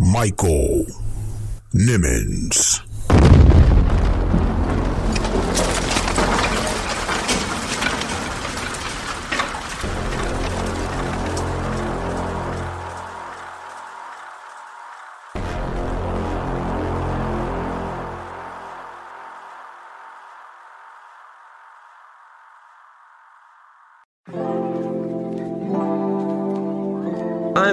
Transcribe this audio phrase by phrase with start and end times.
[0.00, 0.86] Michael
[1.74, 2.80] Nimmons.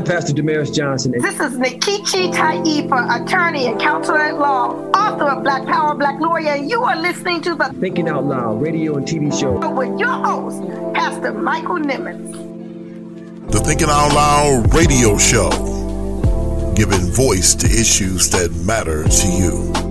[0.07, 1.11] Pastor Damaris Johnson.
[1.11, 6.53] This is Nkechi Taifa, attorney and counselor at law, author of Black Power, Black Lawyer,
[6.53, 10.13] and you are listening to the Thinking Out Loud radio and TV show with your
[10.13, 10.61] host,
[10.93, 13.51] Pastor Michael Nimmons.
[13.51, 15.49] The Thinking Out Loud radio show,
[16.77, 19.86] giving voice to issues that matter to you.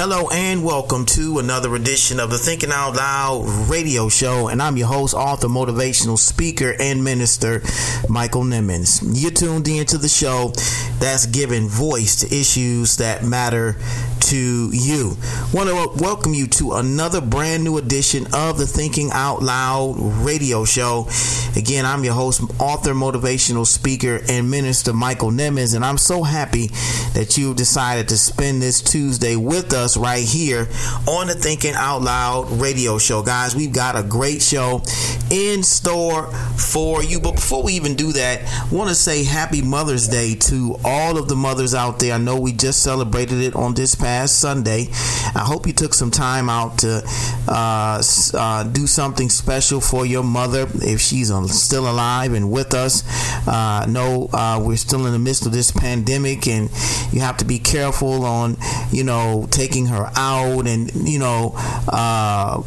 [0.00, 4.46] Hello and welcome to another edition of the Thinking Out Loud radio show.
[4.46, 7.62] And I'm your host, author, motivational speaker, and minister,
[8.08, 9.02] Michael Nimmons.
[9.20, 10.52] You're tuned in to the show
[11.00, 13.74] that's giving voice to issues that matter
[14.20, 15.16] to you.
[15.52, 20.64] Want to welcome you to another brand new edition of the Thinking Out Loud radio
[20.64, 21.08] show.
[21.56, 25.74] Again, I'm your host, author, motivational speaker, and minister, Michael Nimmons.
[25.74, 26.68] And I'm so happy
[27.14, 30.68] that you've decided to spend this Tuesday with us right here
[31.06, 33.22] on the Thinking Out Loud radio show.
[33.22, 34.82] Guys, we've got a great show
[35.30, 37.20] in store for you.
[37.20, 41.28] But before we even do that, want to say happy Mother's Day to all of
[41.28, 42.14] the mothers out there.
[42.14, 44.88] I know we just celebrated it on this past Sunday.
[45.34, 47.02] I hope you took some time out to
[47.48, 48.02] uh,
[48.34, 53.04] uh, do something special for your mother if she's still alive and with us.
[53.46, 54.28] Uh, know
[54.64, 56.70] we're still in the midst of this pandemic and
[57.12, 58.56] you have to be careful on,
[58.90, 61.52] you know, taking her out and, you know,
[61.88, 62.60] uh,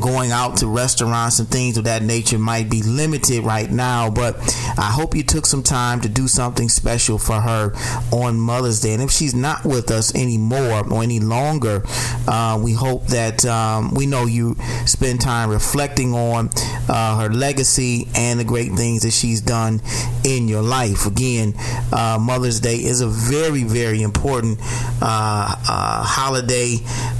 [0.00, 4.10] going out to restaurants and things of that nature might be limited right now.
[4.10, 4.36] But
[4.78, 7.72] I hope you took some time to do something special for her
[8.12, 8.94] on Mother's Day.
[8.94, 11.82] And if she's not with us anymore or any longer,
[12.28, 16.50] uh, we hope that um, we know you spend time reflecting on
[16.88, 19.80] uh, her legacy and the great things that she's done
[20.24, 21.06] in your life.
[21.06, 21.54] Again,
[21.92, 24.58] uh, Mother's Day is a very, very important
[25.02, 26.76] uh, uh, holiday.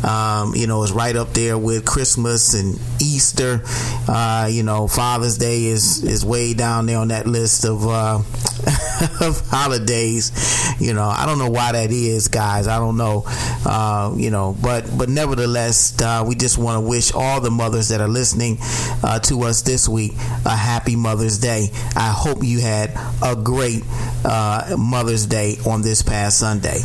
[0.06, 3.62] Um, you know, it's right up there with Christmas and Easter.
[4.09, 7.87] Uh, you know, Father's Day is is way down there on that list of
[9.21, 10.33] of holidays.
[10.78, 12.66] You know, I don't know why that is, guys.
[12.66, 13.25] I don't know.
[13.64, 17.88] Uh, you know, but but nevertheless, uh, we just want to wish all the mothers
[17.88, 18.59] that are listening
[19.03, 20.12] uh, to us this week
[20.44, 21.69] a happy Mother's Day.
[21.97, 22.92] I hope you had
[23.22, 23.82] a great
[24.25, 26.81] uh, Mother's Day on this past Sunday.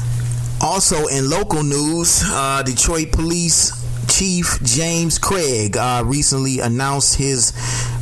[0.62, 3.81] Also, in local news, uh, Detroit police
[4.22, 7.54] Chief James Craig uh, recently announced his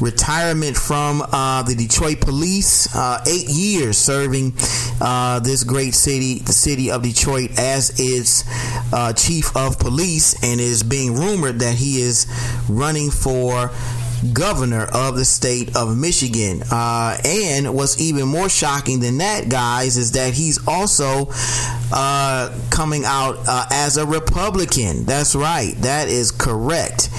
[0.01, 2.93] retirement from uh, the Detroit Police.
[2.93, 4.51] Uh, eight years serving
[4.99, 8.43] uh, this great city, the city of Detroit, as its
[8.91, 12.27] uh, chief of police, and is being rumored that he is
[12.67, 13.71] running for
[14.33, 16.63] governor of the state of Michigan.
[16.71, 21.29] Uh, and what's even more shocking than that, guys, is that he's also
[21.91, 25.05] uh, coming out uh, as a Republican.
[25.05, 25.73] That's right.
[25.77, 27.09] That is correct.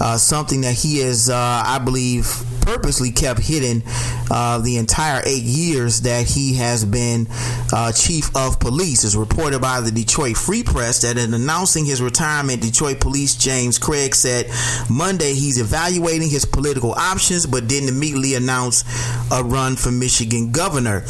[0.00, 2.26] Uh, something that he is, uh, I believe,
[2.66, 3.82] purposely kept hidden
[4.30, 7.26] uh, the entire eight years that he has been
[7.72, 9.04] uh, chief of police.
[9.04, 13.78] Is reported by the Detroit Free Press that in announcing his retirement, Detroit Police James
[13.78, 14.46] Craig said
[14.90, 18.84] Monday he's evaluating his political options, but didn't immediately announce
[19.30, 21.04] a run for Michigan governor.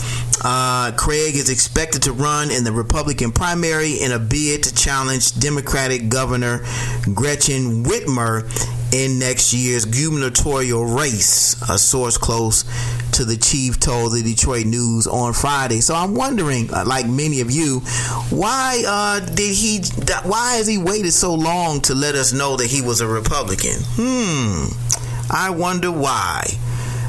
[0.44, 5.38] Uh, Craig is expected to run in the Republican primary in a bid to challenge
[5.40, 6.58] Democratic Governor
[7.14, 8.44] Gretchen Whitmer
[8.92, 12.64] in next year's gubernatorial race, a source close
[13.12, 15.80] to the chief told the Detroit News on Friday.
[15.80, 17.80] So I'm wondering, uh, like many of you,
[18.30, 19.80] why uh, did he?
[20.24, 23.78] Why has he waited so long to let us know that he was a Republican?
[23.96, 24.66] Hmm.
[25.30, 26.44] I wonder why.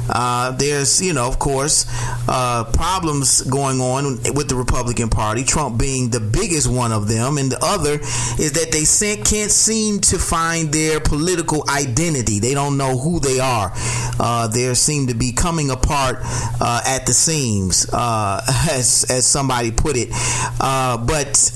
[0.08, 1.86] Uh, there's, you know, of course,
[2.28, 7.38] uh, problems going on with the Republican Party, Trump being the biggest one of them.
[7.38, 8.84] And the other is that they
[9.22, 12.38] can't seem to find their political identity.
[12.38, 13.72] They don't know who they are.
[14.18, 16.18] Uh, they seem to be coming apart
[16.60, 18.40] uh, at the seams, uh,
[18.70, 20.10] as, as somebody put it.
[20.58, 21.52] But,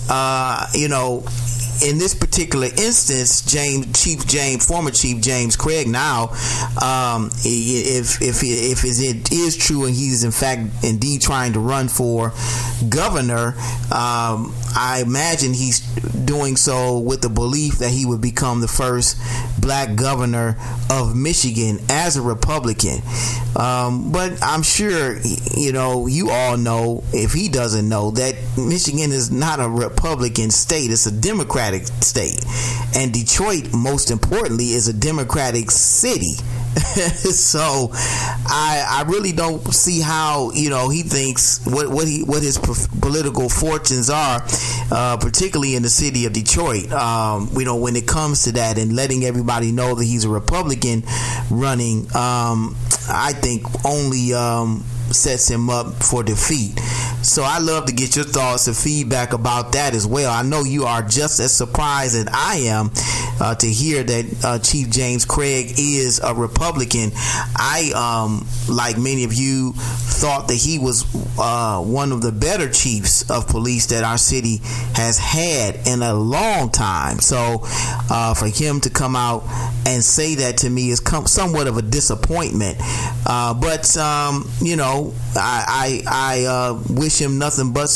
[0.74, 1.24] you know,
[1.80, 6.28] in this particular instance, James Chief James, former Chief James Craig, now,
[6.82, 11.88] um, if if if it is true and he's in fact indeed trying to run
[11.88, 12.32] for
[12.88, 13.54] governor,
[13.90, 19.16] um, I imagine he's doing so with the belief that he would become the first
[19.60, 20.56] black governor
[20.90, 23.02] of Michigan as a Republican.
[23.56, 25.18] Um, but I'm sure
[25.56, 30.50] you know you all know if he doesn't know that Michigan is not a Republican
[30.50, 32.44] state; it's a Democratic Democratic state.
[32.94, 36.34] And Detroit, most importantly, is a Democratic city.
[36.74, 42.42] so I I really don't see how you know he thinks what what he what
[42.42, 44.42] his political fortunes are,
[44.90, 46.90] uh, particularly in the city of Detroit.
[46.90, 50.30] Um, you know when it comes to that and letting everybody know that he's a
[50.30, 51.02] Republican
[51.50, 52.74] running, um,
[53.06, 56.80] I think only um, sets him up for defeat.
[57.22, 60.32] So I love to get your thoughts and feedback about that as well.
[60.32, 62.90] I know you are just as surprised as I am
[63.40, 67.12] uh, to hear that uh, Chief James Craig is a Republican.
[67.14, 69.72] I, um, like many of you,
[70.22, 71.04] thought that he was
[71.38, 74.60] uh, one of the better chiefs of police that our city
[74.94, 77.18] has had in a long time.
[77.18, 77.62] So
[78.10, 79.42] uh, for him to come out
[79.84, 82.76] and say that to me is com- somewhat of a disappointment.
[83.26, 86.74] Uh, but um, you know, I I, I uh,
[87.12, 87.90] wish him nothing but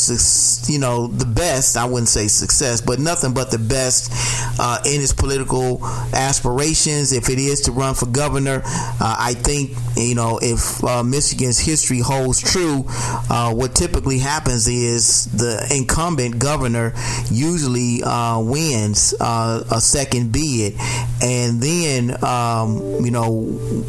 [0.67, 1.77] you know the best.
[1.77, 4.11] I wouldn't say success, but nothing but the best
[4.59, 5.83] uh, in his political
[6.13, 7.11] aspirations.
[7.13, 11.59] If it is to run for governor, uh, I think you know if uh, Michigan's
[11.59, 12.85] history holds true,
[13.29, 16.93] uh, what typically happens is the incumbent governor
[17.31, 20.75] usually wins a second bid,
[21.23, 23.83] and then um, you know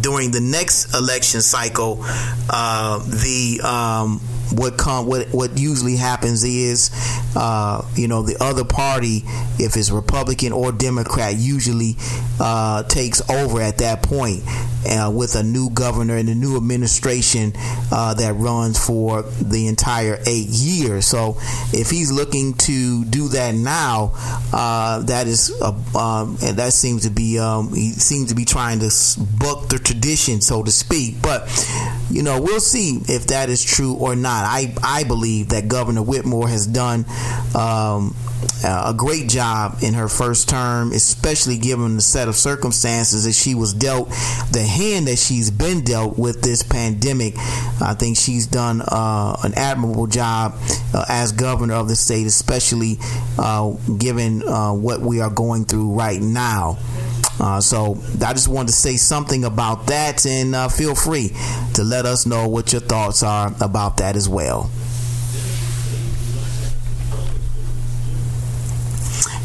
[0.00, 1.98] during the next election cycle,
[2.50, 4.20] uh, the um,
[4.52, 6.90] what come what what usually happens is
[7.36, 9.22] uh, you know the other party
[9.58, 11.96] if it's republican or democrat usually
[12.40, 14.42] uh, takes over at that point
[14.86, 17.52] uh, with a new governor and a new administration
[17.90, 21.06] uh, that runs for the entire eight years.
[21.06, 21.36] So
[21.72, 24.12] if he's looking to do that now
[24.52, 28.90] uh, that is um, that seems to be um, he seems to be trying to
[29.38, 31.22] buck the tradition so to speak.
[31.22, 31.48] But
[32.10, 36.02] you know we'll see if that is true or not I I believe that Governor
[36.02, 37.04] Whitmer has done
[37.54, 38.14] um,
[38.64, 43.54] a great job in her first term, especially given the set of circumstances that she
[43.54, 44.08] was dealt,
[44.52, 47.34] the hand that she's been dealt with this pandemic.
[47.80, 50.54] I think she's done uh, an admirable job
[50.94, 52.98] uh, as governor of the state, especially
[53.38, 56.78] uh, given uh, what we are going through right now.
[57.40, 61.30] Uh, so I just wanted to say something about that, and uh, feel free
[61.74, 64.70] to let us know what your thoughts are about that as well.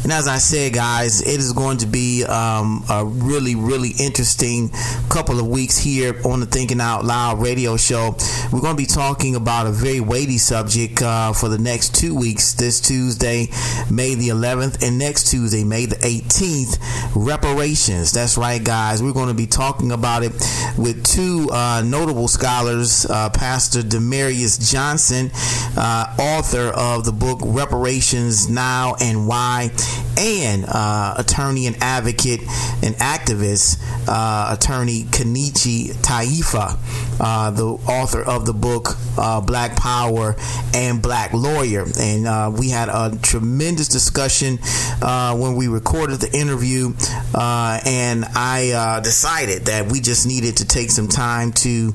[0.02, 4.70] And as I said, guys, it is going to be um, a really, really interesting
[5.10, 8.16] couple of weeks here on the Thinking Out Loud radio show.
[8.50, 12.14] We're going to be talking about a very weighty subject uh, for the next two
[12.14, 13.48] weeks this Tuesday,
[13.90, 16.78] May the 11th, and next Tuesday, May the 18th,
[17.14, 18.12] reparations.
[18.12, 19.02] That's right, guys.
[19.02, 20.32] We're going to be talking about it
[20.78, 25.30] with two uh, notable scholars, uh, Pastor Demarius Johnson,
[25.76, 29.70] uh, author of the book Reparations Now and Why
[30.18, 32.40] and uh, attorney and advocate
[32.82, 36.76] and activist, uh, attorney Nkechi Taifa,
[37.20, 40.36] uh, the author of the book uh, Black Power
[40.74, 41.84] and Black Lawyer.
[41.98, 44.58] And uh, we had a tremendous discussion
[45.02, 46.94] uh, when we recorded the interview,
[47.34, 51.92] and I decided that we just needed to take some time to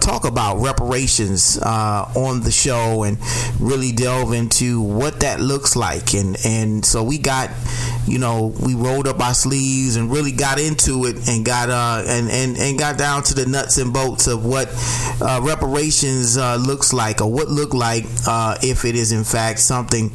[0.00, 3.18] talk about reparations on the show and
[3.58, 6.14] really delve into what that looks like.
[6.14, 7.50] And, and so we got,
[8.06, 12.02] you know, we rolled up our sleeves and really got into it and got uh
[12.06, 14.68] and and, and got down to the nuts and bolts notes of what
[15.20, 19.58] uh, reparations uh, looks like or what look like uh, if it is in fact
[19.58, 20.10] something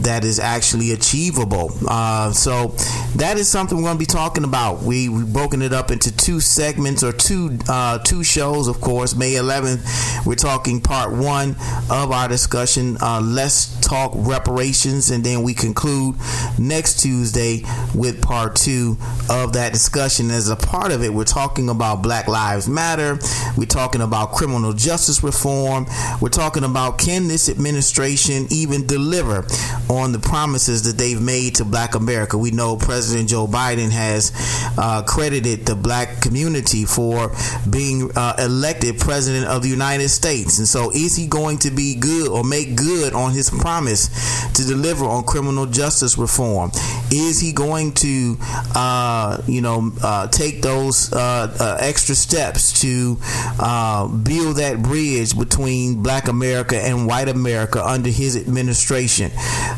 [0.00, 1.70] that is actually achievable.
[1.88, 2.68] Uh, so
[3.16, 4.82] that is something we're going to be talking about.
[4.82, 8.68] We we've broken it up into two segments or two uh, two shows.
[8.68, 11.56] Of course, May 11th, we're talking part one
[11.90, 12.94] of our discussion.
[12.94, 16.16] Let's talk reparations, and then we conclude
[16.58, 17.62] next Tuesday
[17.94, 18.96] with part two
[19.30, 20.30] of that discussion.
[20.30, 23.18] As a part of it, we're talking about Black Lives Matter.
[23.56, 25.86] We're talking about criminal justice reform.
[26.20, 29.46] We're talking about can this administration even deliver
[29.88, 32.38] on the promises that they've made to Black America?
[32.38, 34.32] We know President Joe Biden has
[34.78, 37.34] uh, credited the Black community for
[37.68, 41.94] being uh, elected president of the United States, and so is he going to be
[41.94, 44.08] good or make good on his promise
[44.52, 46.70] to deliver on criminal justice reform?
[47.10, 48.36] Is he going to,
[48.74, 53.16] uh, you know, uh, take those uh, uh, extra steps to
[53.58, 59.30] uh, build that bridge between Black America and White America under his administration?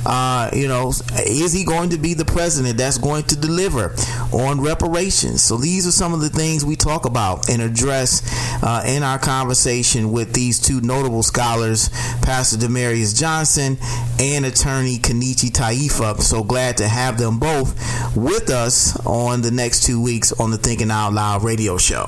[0.07, 0.93] Uh, you know,
[1.27, 3.95] is he going to be the president that's going to deliver
[4.33, 5.43] on reparations?
[5.43, 8.23] So these are some of the things we talk about and address
[8.63, 11.89] uh, in our conversation with these two notable scholars,
[12.23, 13.79] Pastor Demarius Johnson
[14.21, 16.21] and attorney Nkechi Taifa.
[16.21, 17.75] So glad to have them both
[18.17, 22.07] with us on the next two weeks on the Thinking Out Loud radio show.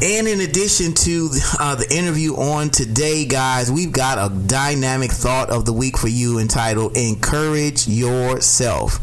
[0.00, 1.28] And in addition to
[1.58, 6.06] uh, the interview on today, guys, we've got a dynamic thought of the week for
[6.06, 9.00] you entitled Encourage Yourself.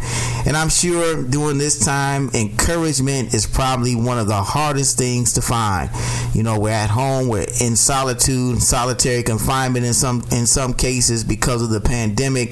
[0.48, 5.42] And I'm sure during this time, encouragement is probably one of the hardest things to
[5.42, 5.90] find.
[6.34, 11.24] You know, we're at home, we're in solitude, solitary confinement in some in some cases
[11.24, 12.52] because of the pandemic,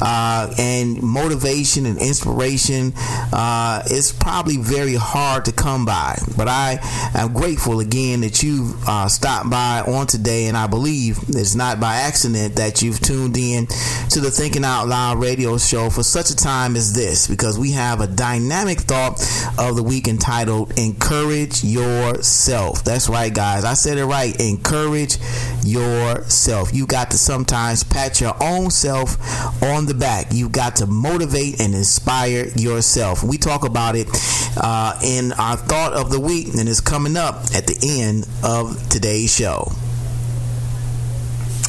[0.00, 2.92] uh, and motivation and inspiration
[3.32, 6.18] uh, is probably very hard to come by.
[6.36, 6.78] But I
[7.14, 11.80] am grateful again that you uh, stopped by on today, and I believe it's not
[11.80, 13.66] by accident that you've tuned in
[14.10, 17.72] to the Thinking Out Loud radio show for such a time as this, because we
[17.72, 19.20] have a dynamic thought
[19.58, 22.84] of the week entitled Encourage Yourself.
[22.84, 23.64] That's right, guys.
[23.64, 24.38] I said it right.
[24.40, 25.18] Encourage
[25.64, 26.72] yourself.
[26.72, 29.16] You got to sometimes pat your own self
[29.62, 30.26] on the back.
[30.32, 33.22] You got to motivate and inspire yourself.
[33.22, 34.08] We talk about it
[34.56, 38.88] uh, in our thought of the week, and it's coming up at the end of
[38.88, 39.72] today's show.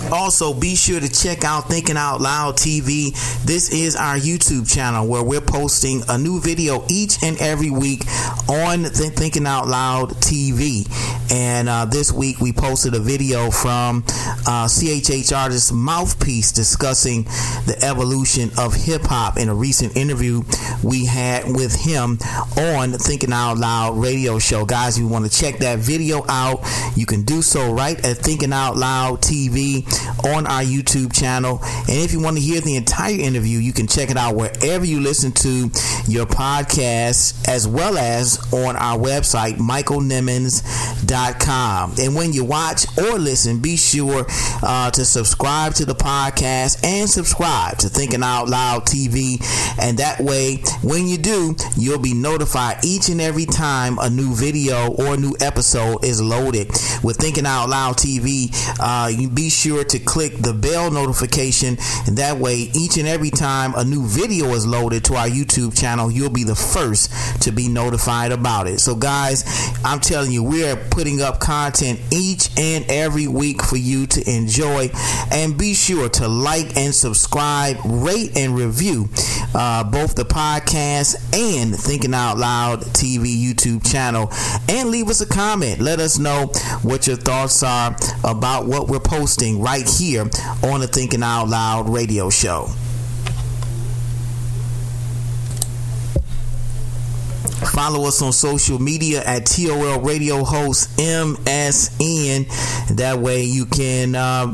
[0.09, 3.11] Also, be sure to check out Thinking Out Loud TV.
[3.45, 8.03] This is our YouTube channel where we're posting a new video each and every week
[8.49, 10.87] on Th- Thinking Out Loud TV.
[11.31, 14.03] And uh, this week we posted a video from
[14.47, 17.23] uh, CHH artist Mouthpiece discussing
[17.65, 20.41] the evolution of hip hop in a recent interview
[20.83, 22.17] we had with him
[22.57, 24.65] on Thinking Out Loud radio show.
[24.65, 26.59] Guys, you want to check that video out,
[26.97, 29.87] you can do so right at Thinking Out Loud TV
[30.25, 31.59] on our YouTube channel.
[31.63, 34.85] And if you want to hear the entire interview, you can check it out wherever
[34.85, 35.69] you listen to
[36.07, 41.95] your podcast, as well as on our website, michaelnimmons.com.
[41.99, 44.25] And when you watch or listen, be sure
[44.63, 49.37] uh, to subscribe to the podcast and subscribe to Thinking Out Loud TV.
[49.79, 54.35] And that way, when you do, you'll be notified each and every time a new
[54.35, 56.69] video or a new episode is loaded.
[57.03, 62.17] With Thinking Out Loud TV, uh, you be sure to click the bell notification, and
[62.17, 66.11] that way, each and every time a new video is loaded to our YouTube channel,
[66.11, 67.11] you'll be the first
[67.43, 68.79] to be notified about it.
[68.79, 69.43] So, guys,
[69.83, 74.29] I'm telling you, we are putting up content each and every week for you to
[74.29, 74.89] enjoy,
[75.31, 79.09] and be sure to like and subscribe, rate and review
[79.53, 84.31] uh, both the podcast and Thinking Out Loud TV YouTube channel,
[84.69, 85.79] and leave us a comment.
[85.79, 86.47] Let us know
[86.81, 90.23] what your thoughts are about what we're posting right here
[90.63, 92.67] on the Thinking Out Loud radio show.
[97.69, 102.47] Follow us on social media at TOL Radio Host MSN.
[102.97, 104.53] That way you can uh,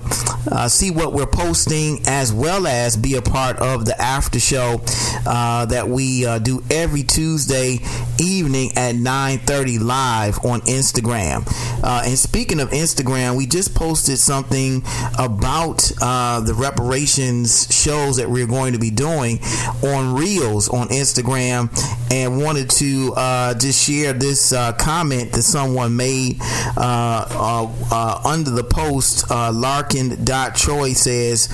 [0.52, 4.82] uh, see what we're posting as well as be a part of the after show
[5.26, 7.80] uh, that we uh, do every Tuesday
[8.20, 11.48] evening at 9:30 live on Instagram.
[11.84, 14.84] Uh, and speaking of Instagram, we just posted something
[15.18, 19.40] about uh, the reparations shows that we're going to be doing
[19.82, 21.70] on Reels on Instagram
[22.12, 26.38] and wanted to uh, just share this uh, comment that someone made
[26.78, 29.30] uh, uh, uh under the post.
[29.32, 31.48] Uh, Larkin.troy says,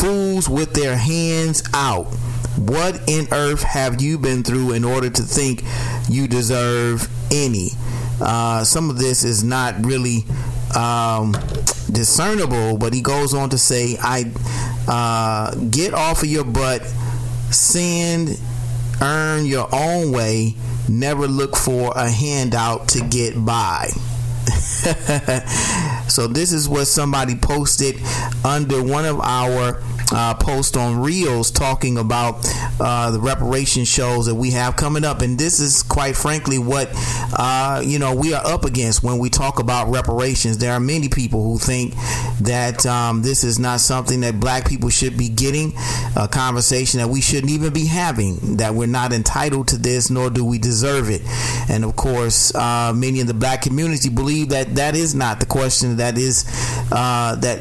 [0.00, 2.04] Fools with their hands out.
[2.56, 5.62] What in earth have you been through in order to think
[6.08, 7.70] you deserve any?
[8.64, 10.24] some of this is not really
[10.74, 11.32] um,
[11.92, 14.24] discernible, but he goes on to say, I
[15.70, 16.82] get off of your butt,
[17.50, 18.38] send
[19.00, 20.54] earn your own way.
[20.88, 23.88] Never look for a handout to get by.
[26.08, 28.00] so this is what somebody posted
[28.44, 29.82] under one of our
[30.12, 32.46] uh, post on Reels talking about
[32.80, 36.90] uh, the reparation shows that we have coming up, and this is quite frankly what
[37.36, 40.58] uh, you know we are up against when we talk about reparations.
[40.58, 41.94] There are many people who think
[42.40, 45.72] that um, this is not something that Black people should be getting,
[46.16, 50.30] a conversation that we shouldn't even be having, that we're not entitled to this, nor
[50.30, 51.22] do we deserve it.
[51.68, 55.46] And of course, uh, many in the Black community believe that that is not the
[55.46, 55.96] question.
[55.96, 56.44] That is
[56.92, 57.60] uh, that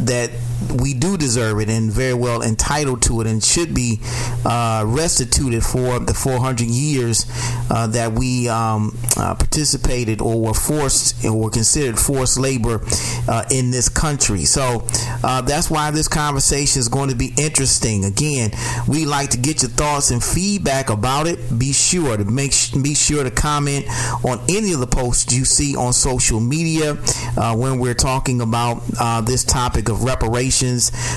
[0.00, 0.30] that
[0.78, 4.00] we do deserve it and very well entitled to it and should be
[4.44, 7.26] uh, restituted for the 400 years
[7.70, 12.80] uh, that we um, uh, participated or were forced or considered forced labor
[13.28, 14.44] uh, in this country.
[14.44, 14.86] So
[15.24, 18.04] uh, that's why this conversation is going to be interesting.
[18.04, 18.50] Again,
[18.86, 21.58] we like to get your thoughts and feedback about it.
[21.58, 22.52] Be sure to make
[22.82, 23.86] be sure to comment
[24.24, 26.96] on any of the posts you see on social media
[27.36, 28.80] uh, when we're talking about
[29.24, 30.49] this topic of reparations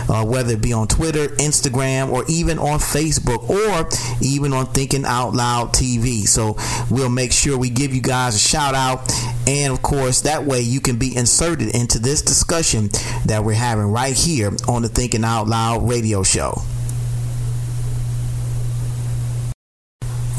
[0.09, 3.89] uh, whether it be on Twitter, Instagram, or even on Facebook, or
[4.21, 6.27] even on Thinking Out Loud TV.
[6.27, 6.57] So
[6.89, 9.11] we'll make sure we give you guys a shout out.
[9.47, 12.89] And of course, that way you can be inserted into this discussion
[13.25, 16.61] that we're having right here on the Thinking Out Loud radio show.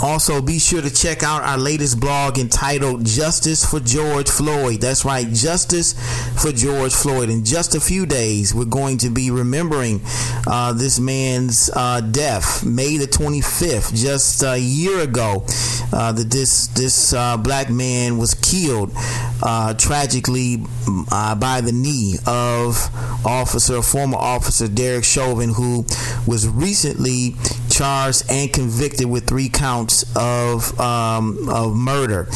[0.02, 4.80] Also, be sure to check out our latest blog entitled Justice for George Floyd.
[4.80, 5.94] That's right, Justice
[6.42, 7.30] for George Floyd.
[7.30, 10.00] In just a few days, we're going to be remembering
[10.46, 15.46] uh, this man's uh, death, May the 25th, just a year ago,
[15.92, 18.90] uh, that this, this uh, black man was killed
[19.42, 20.58] uh, tragically
[21.12, 22.76] uh, by the knee of
[23.24, 25.84] officer, former officer Derek Chauvin, who
[26.26, 27.36] was recently
[27.74, 32.28] charged and convicted with three counts of um, of murder.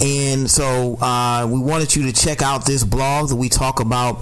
[0.00, 4.18] And so uh, we wanted you to check out this blog that we talk about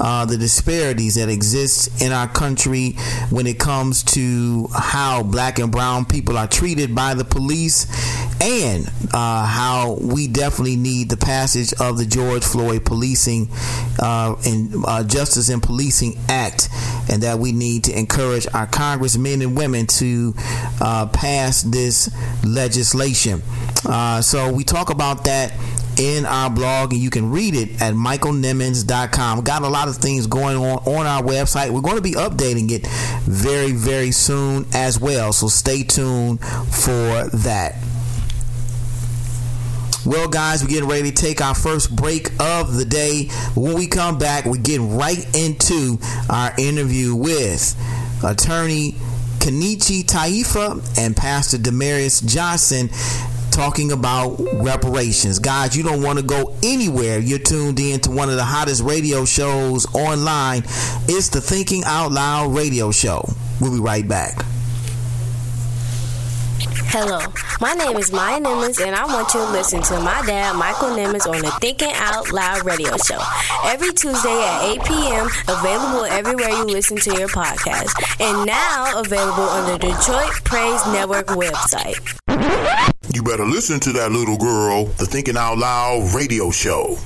[0.00, 2.92] uh, the disparities that exist in our country
[3.30, 7.86] when it comes to how black and brown people are treated by the police
[8.40, 13.48] and uh, how we definitely need the passage of the George Floyd Policing
[14.00, 16.68] uh, and uh, Justice and Policing Act,
[17.08, 20.34] and that we need to encourage our congressmen and women to
[20.80, 22.10] uh, pass this
[22.44, 23.42] legislation.
[24.22, 25.52] So we talk about that
[25.98, 29.42] in our blog and you can read it at michaelnimmons.com.
[29.42, 31.70] Got a lot of things going on on our website.
[31.70, 32.86] We're going to be updating it
[33.22, 35.32] very, very soon as well.
[35.32, 37.76] So stay tuned for that.
[40.04, 43.28] Well, guys, we're getting ready to take our first break of the day.
[43.54, 45.98] When we come back, we're getting right into
[46.28, 47.74] our interview with
[48.22, 48.96] attorney
[49.38, 52.88] Nkechi Taifa and Pastor Demarius Johnson
[53.54, 55.38] talking about reparations.
[55.38, 57.20] Guys, you don't want to go anywhere.
[57.20, 60.64] You're tuned in to one of the hottest radio shows online.
[61.06, 63.24] It's the Thinking Out Loud radio show.
[63.60, 64.44] We'll be right back.
[66.96, 67.18] Hello,
[67.60, 70.90] my name is Maya Nimmons, and I want you to listen to my dad, Michael
[70.90, 73.18] Nimmons, on the Thinking Out Loud radio show
[73.64, 75.26] every Tuesday at 8 p.m.
[75.48, 81.26] Available everywhere you listen to your podcast, and now available on the Detroit Praise Network
[81.34, 81.98] website.
[83.12, 86.96] You better listen to that little girl, the Thinking Out Loud radio show,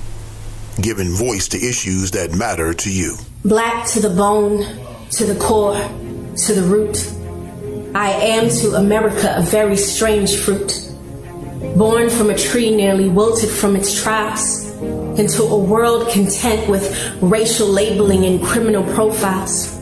[0.82, 3.16] giving voice to issues that matter to you.
[3.42, 4.66] Black to the bone,
[5.12, 5.80] to the core,
[6.36, 7.17] to the root.
[7.94, 10.92] I am to America a very strange fruit,
[11.76, 14.70] born from a tree nearly wilted from its tribes,
[15.18, 19.74] into a world content with racial labeling and criminal profiles.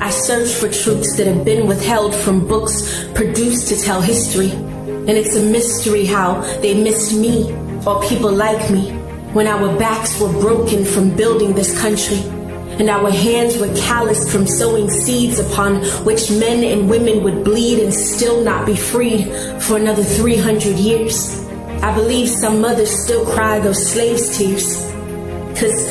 [0.00, 5.10] I search for truths that have been withheld from books produced to tell history, and
[5.10, 7.52] it's a mystery how they missed me
[7.86, 8.90] or people like me
[9.32, 12.18] when our backs were broken from building this country
[12.78, 17.78] and our hands were calloused from sowing seeds upon which men and women would bleed
[17.78, 19.24] and still not be freed
[19.62, 21.44] for another 300 years.
[21.82, 24.84] I believe some mothers still cry those slaves' tears,
[25.52, 25.86] because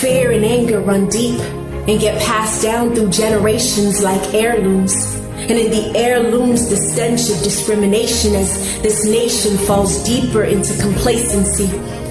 [0.00, 5.14] fear and anger run deep and get passed down through generations like heirlooms.
[5.36, 10.76] And in the air looms the stench of discrimination as this nation falls deeper into
[10.82, 11.68] complacency,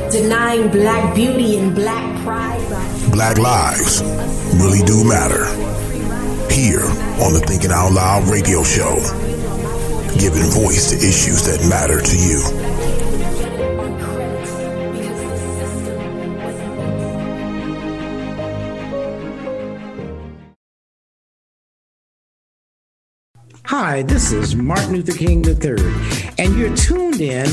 [0.09, 2.94] denying black beauty and black pride.
[3.15, 4.03] Black lives
[4.55, 5.45] really do matter.
[6.51, 6.83] Here
[7.23, 8.93] on the Thinking Out Loud radio show,
[10.19, 12.41] giving voice to issues that matter to you.
[23.63, 27.47] Hi, this is Martin Luther King III, and you're tuned in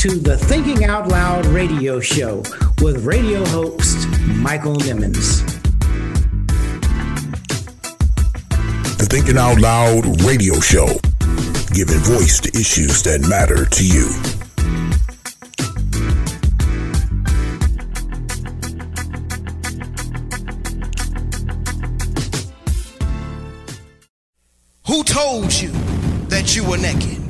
[0.00, 2.38] to the Thinking Out Loud radio show
[2.80, 5.44] with radio host Michael Nimmons.
[8.96, 10.86] The Thinking Out Loud radio show,
[11.74, 14.08] giving voice to issues that matter to you.
[24.86, 25.72] Who told you
[26.30, 27.29] that you were naked?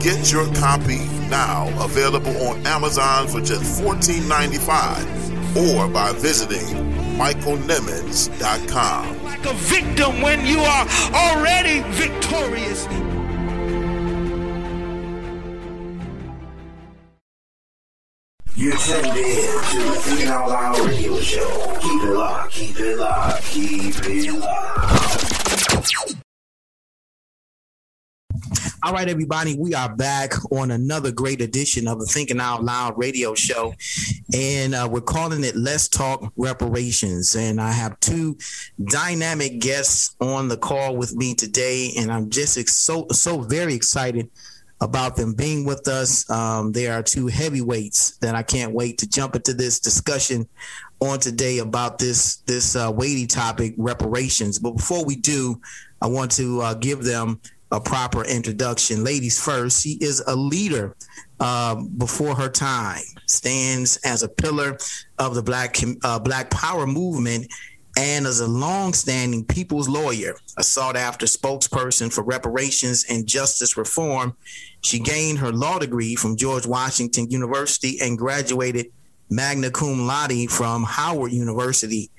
[0.00, 9.24] Get your copy now, available on Amazon for just $14.95 or by visiting michaelnimmons.com.
[9.24, 12.86] Like a victim when you are already victorious.
[18.54, 21.76] You're tuned in to the Thinking Out Loud radio show.
[21.80, 26.27] Keep it locked, keep it locked, keep it locked.
[28.80, 32.96] All right, everybody, we are back on another great edition of the Thinking Out Loud
[32.96, 33.74] radio show.
[34.32, 37.34] And uh, we're calling it Let's Talk Reparations.
[37.34, 38.38] And I have two
[38.84, 41.90] dynamic guests on the call with me today.
[41.98, 44.30] And I'm just ex- so, so very excited
[44.80, 46.30] about them being with us.
[46.30, 50.48] Um, they are two heavyweights that I can't wait to jump into this discussion
[51.00, 54.60] on today about this this uh, weighty topic, reparations.
[54.60, 55.60] But before we do,
[56.00, 59.04] I want to uh, give them a proper introduction.
[59.04, 60.96] Ladies first, she is a leader
[61.40, 64.78] uh, before her time, stands as a pillar
[65.18, 67.46] of the Black uh, Black Power movement,
[67.96, 74.36] and as a long-standing people's lawyer, a sought-after spokesperson for reparations and justice reform.
[74.82, 78.86] She gained her law degree from George Washington University and graduated
[79.30, 82.10] magna cum laude from Howard University.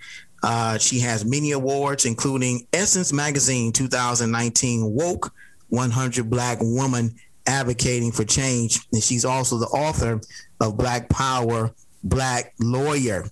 [0.44, 5.34] Uh, she has many awards, including Essence Magazine 2019 Woke
[5.70, 8.80] 100 Black Woman Advocating for Change.
[8.94, 10.22] And she's also the author
[10.62, 11.72] of Black Power,
[12.04, 13.26] Black Lawyer.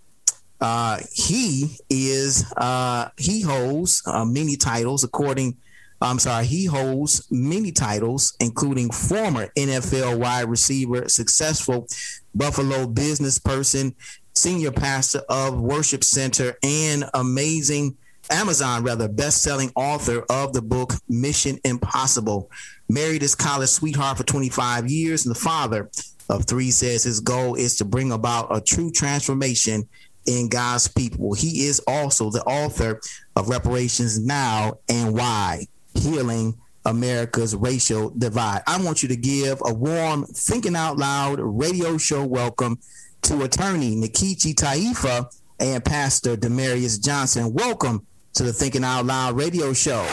[0.60, 5.56] Uh, he is, uh, he holds uh, many titles, according,
[6.02, 11.88] I'm sorry, he holds many titles, including former NFL wide receiver, successful
[12.34, 13.96] Buffalo business person,
[14.38, 17.98] senior pastor of Worship Center, and amazing
[18.30, 22.52] Amazon, rather, best-selling author of the book Mission Impossible.
[22.88, 25.90] Married his college sweetheart for 25 years, and the father
[26.30, 29.88] of three says his goal is to bring about a true transformation
[30.28, 31.34] in God's people.
[31.34, 33.02] He is also the author
[33.36, 38.62] of Reparations Now and Why, Healing America's Racial Divide.
[38.68, 42.78] I want you to give a warm, thinking out loud radio show welcome
[43.24, 47.54] to attorney Nkechi Taifa and Pastor Demarius Johnson.
[47.54, 50.04] Welcome to the Thinking Out Loud radio show.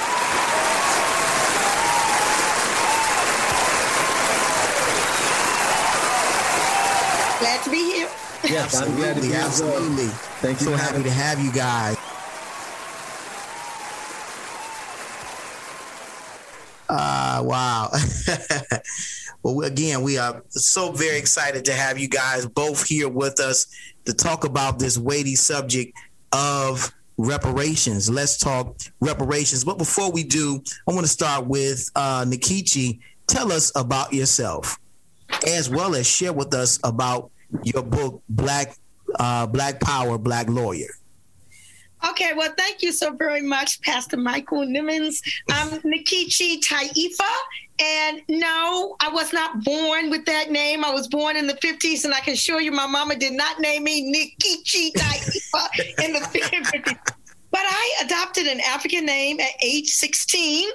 [7.40, 8.08] Glad to be here.
[8.44, 9.40] Yes, I'm glad to be absolutely, here.
[9.40, 10.06] absolutely.
[10.40, 10.66] Thank you.
[10.66, 11.96] So happy to have you guys.
[16.88, 17.90] Uh, wow.
[19.42, 23.66] well, again, we are so very excited to have you guys both here with us
[24.04, 25.96] to talk about this weighty subject
[26.32, 28.10] of reparations.
[28.10, 29.64] Let's talk reparations.
[29.64, 33.00] But before we do, I want to start with uh, Nkechi.
[33.26, 34.78] Tell us about yourself,
[35.46, 37.30] as well as share with us about
[37.62, 38.76] your book, Black
[39.18, 40.88] uh, Black Power, Black Lawyer.
[42.10, 45.22] Okay, well, thank you so very much, Pastor Michael Nimmons.
[45.50, 47.34] I'm Nkechi Taifa.
[47.80, 50.84] And no, I was not born with that name.
[50.84, 53.58] I was born in the 50s, and I can assure you my mama did not
[53.58, 56.98] name me Nkechi Taifa in the 50s.
[57.50, 60.68] But I adopted an African name at age 16.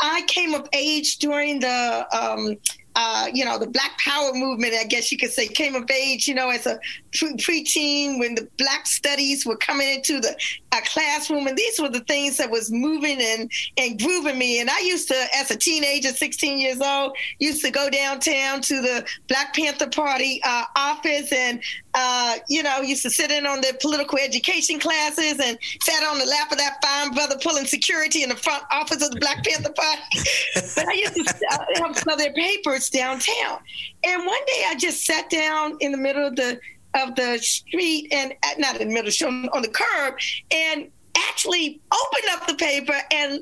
[0.00, 2.56] I came of age during the um,
[2.96, 6.26] uh, you know, the Black Power movement, I guess you could say, came of age,
[6.26, 6.78] you know, as a
[7.12, 10.36] preteen when the Black studies were coming into the
[10.84, 11.46] classroom.
[11.46, 14.60] And these were the things that was moving and, and grooving me.
[14.60, 18.80] And I used to, as a teenager, 16 years old, used to go downtown to
[18.80, 21.60] the Black Panther Party uh, office and
[21.94, 26.18] uh, you know, used to sit in on the political education classes and sat on
[26.18, 29.44] the lap of that fine brother pulling security in the front office of the Black
[29.44, 30.02] Panther Party.
[30.76, 33.58] but I used to uh, help sell their papers downtown.
[34.04, 36.60] And one day I just sat down in the middle of the
[36.94, 39.10] of the street and not in the middle,
[39.52, 40.14] on the curb,
[40.50, 40.90] and
[41.28, 43.40] actually opened up the paper and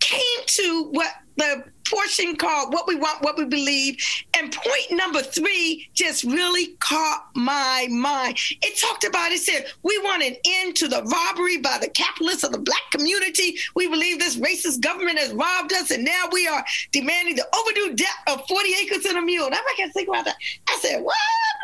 [0.00, 3.96] came to what the portion called What We Want, What We Believe.
[4.38, 8.38] And point number three just really caught my mind.
[8.62, 12.44] It talked about, it said, we want an end to the robbery by the capitalists
[12.44, 13.56] of the black community.
[13.74, 17.94] We believe this racist government has robbed us, and now we are demanding the overdue
[17.94, 19.46] debt of 40 acres and a mule.
[19.46, 20.36] And I can think about that.
[20.68, 21.14] I said, what?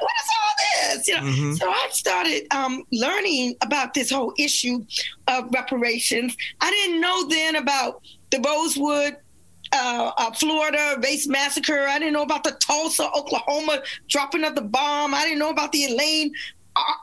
[0.00, 1.08] What is all this?
[1.08, 1.52] You know, mm-hmm.
[1.54, 4.84] so I started um, learning about this whole issue
[5.26, 6.36] of reparations.
[6.60, 9.16] I didn't know then about the Rosewood
[9.72, 11.86] uh, uh, Florida race massacre.
[11.88, 15.14] I didn't know about the Tulsa, Oklahoma dropping of the bomb.
[15.14, 16.32] I didn't know about the Elaine,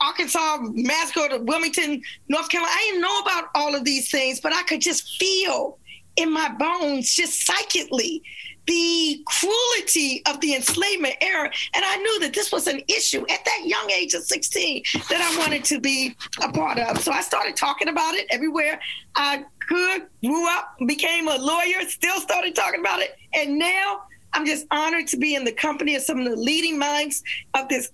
[0.02, 2.74] Arkansas massacre, the Wilmington, North Carolina.
[2.74, 5.78] I didn't know about all of these things, but I could just feel
[6.16, 8.24] in my bones, just psychically,
[8.68, 11.52] the cruelty of the enslavement era.
[11.74, 15.22] And I knew that this was an issue at that young age of 16 that
[15.22, 17.02] I wanted to be a part of.
[17.02, 18.80] So I started talking about it everywhere
[19.16, 23.16] I could, grew up, became a lawyer, still started talking about it.
[23.34, 26.78] And now I'm just honored to be in the company of some of the leading
[26.78, 27.24] minds
[27.54, 27.92] of this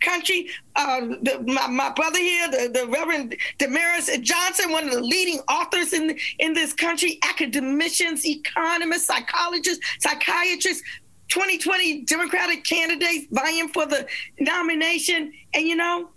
[0.00, 0.48] country.
[0.76, 5.40] Uh, the, my, my, brother here, the, the Reverend Damaris Johnson, one of the leading
[5.48, 10.82] authors in in this country, academicians, economists, psychologists, psychiatrists.
[11.30, 14.06] 2020 Democratic candidates vying for the
[14.40, 15.30] nomination.
[15.52, 16.08] And you know,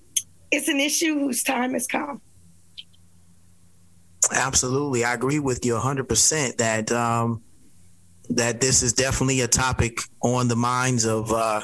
[0.51, 2.21] it's an issue whose time has come.
[4.33, 5.03] Absolutely.
[5.03, 7.41] I agree with you 100% that um,
[8.35, 11.61] that this is definitely a topic on the minds of uh,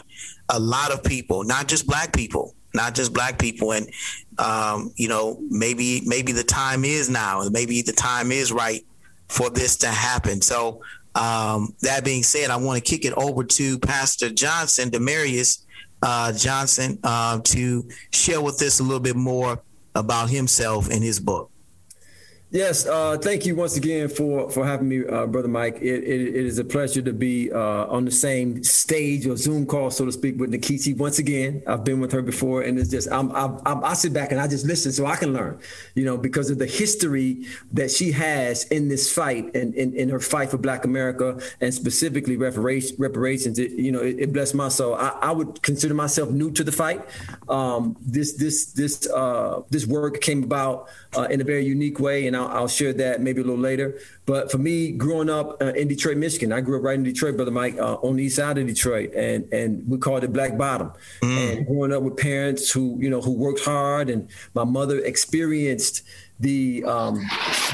[0.49, 3.73] a lot of people, not just black people, not just black people.
[3.73, 3.89] And,
[4.37, 8.85] um, you know, maybe maybe the time is now, maybe the time is right
[9.27, 10.41] for this to happen.
[10.41, 10.81] So,
[11.15, 15.65] um, that being said, I want to kick it over to Pastor Johnson, Demarius
[16.01, 19.61] uh, Johnson, uh, to share with us a little bit more
[19.95, 21.49] about himself and his book.
[22.49, 25.79] Yes, uh, thank you once again for for having me, uh, brother Mike.
[25.81, 29.65] It, it, it is a pleasure to be uh, on the same stage or Zoom
[29.65, 31.61] call, so to speak, with Nkechi once again.
[31.67, 34.39] I've been with her before, and it's just I'm, I'm, I'm, i sit back and
[34.39, 35.59] I just listen so I can learn,
[35.93, 40.07] you know, because of the history that she has in this fight and in, in,
[40.07, 42.97] her fight for Black America and specifically reparations.
[42.97, 44.95] reparations it, you know, it, it blessed my soul.
[44.95, 47.05] I, I, would consider myself new to the fight.
[47.49, 52.25] Um, this this this uh, this work came about uh, in a very unique way,
[52.25, 53.99] and I'll, I'll, share that maybe a little later.
[54.25, 57.35] But for me, growing up uh, in Detroit, Michigan, I grew up right in Detroit,
[57.35, 60.57] brother Mike, uh, on the east side of Detroit, and and we called it Black
[60.57, 60.91] Bottom.
[61.21, 61.57] Mm.
[61.57, 66.03] And growing up with parents who you know who worked hard, and my mother experienced
[66.39, 67.25] the um,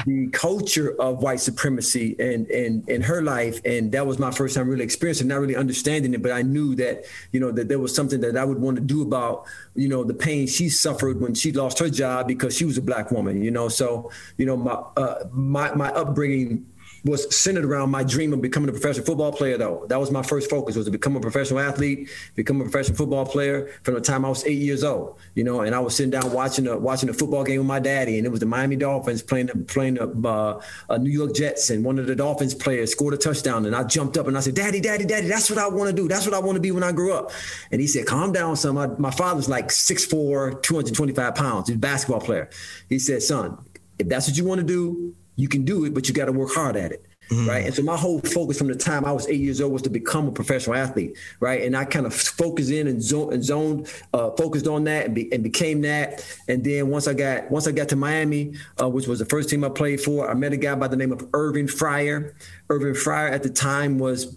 [0.06, 4.54] the culture of white supremacy in, in in her life, and that was my first
[4.54, 7.78] time really experiencing, not really understanding it, but I knew that you know that there
[7.78, 11.20] was something that I would want to do about you know the pain she suffered
[11.20, 13.68] when she lost her job because she was a black woman, you know.
[13.68, 16.66] So you know my uh, my my upbringing
[17.04, 19.86] was centered around my dream of becoming a professional football player though.
[19.88, 23.26] That was my first focus was to become a professional athlete become a professional football
[23.26, 26.10] player from the time i was eight years old you know and i was sitting
[26.10, 28.76] down watching a watching a football game with my daddy and it was the miami
[28.76, 32.90] dolphins playing playing the uh, uh, new york jets and one of the dolphins players
[32.90, 35.58] scored a touchdown and i jumped up and i said daddy daddy daddy that's what
[35.58, 36.08] i want to do.
[36.08, 37.32] That's what i want to be when i grow up.
[37.70, 38.74] And he said calm down son.
[38.74, 41.68] My, my father's like 6'4 225 pounds.
[41.68, 42.48] He's a basketball player.
[42.88, 43.58] He said son
[43.98, 46.32] if that's what you want to do you can do it, but you got to
[46.32, 47.04] work hard at it.
[47.30, 47.48] Mm-hmm.
[47.48, 47.64] Right.
[47.64, 49.90] And so my whole focus from the time I was eight years old was to
[49.90, 51.16] become a professional athlete.
[51.40, 51.62] Right.
[51.62, 55.14] And I kind of focused in and zoned, and zoned uh, focused on that and,
[55.14, 56.24] be, and, became that.
[56.48, 59.48] And then once I got once I got to Miami, uh, which was the first
[59.48, 62.34] team I played for, I met a guy by the name of Irving Fryar.
[62.68, 64.36] Irving Fryar at the time was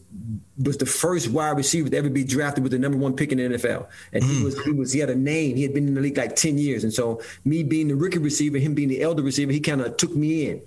[0.63, 3.37] was the first wide receiver to ever be drafted with the number one pick in
[3.37, 3.87] the NFL.
[4.13, 4.37] And mm.
[4.37, 5.57] he was he was he had a name.
[5.57, 6.85] He had been in the league like 10 years.
[6.85, 9.97] And so me being the rookie receiver, him being the elder receiver, he kind of
[9.97, 10.61] took me in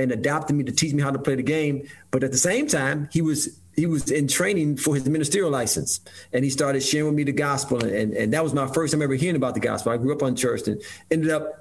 [0.00, 1.86] and adopted me to teach me how to play the game.
[2.10, 6.00] But at the same time, he was he was in training for his ministerial license,
[6.32, 9.02] and he started sharing with me the gospel, and and that was my first time
[9.02, 9.92] ever hearing about the gospel.
[9.92, 11.60] I grew up unchurched and ended up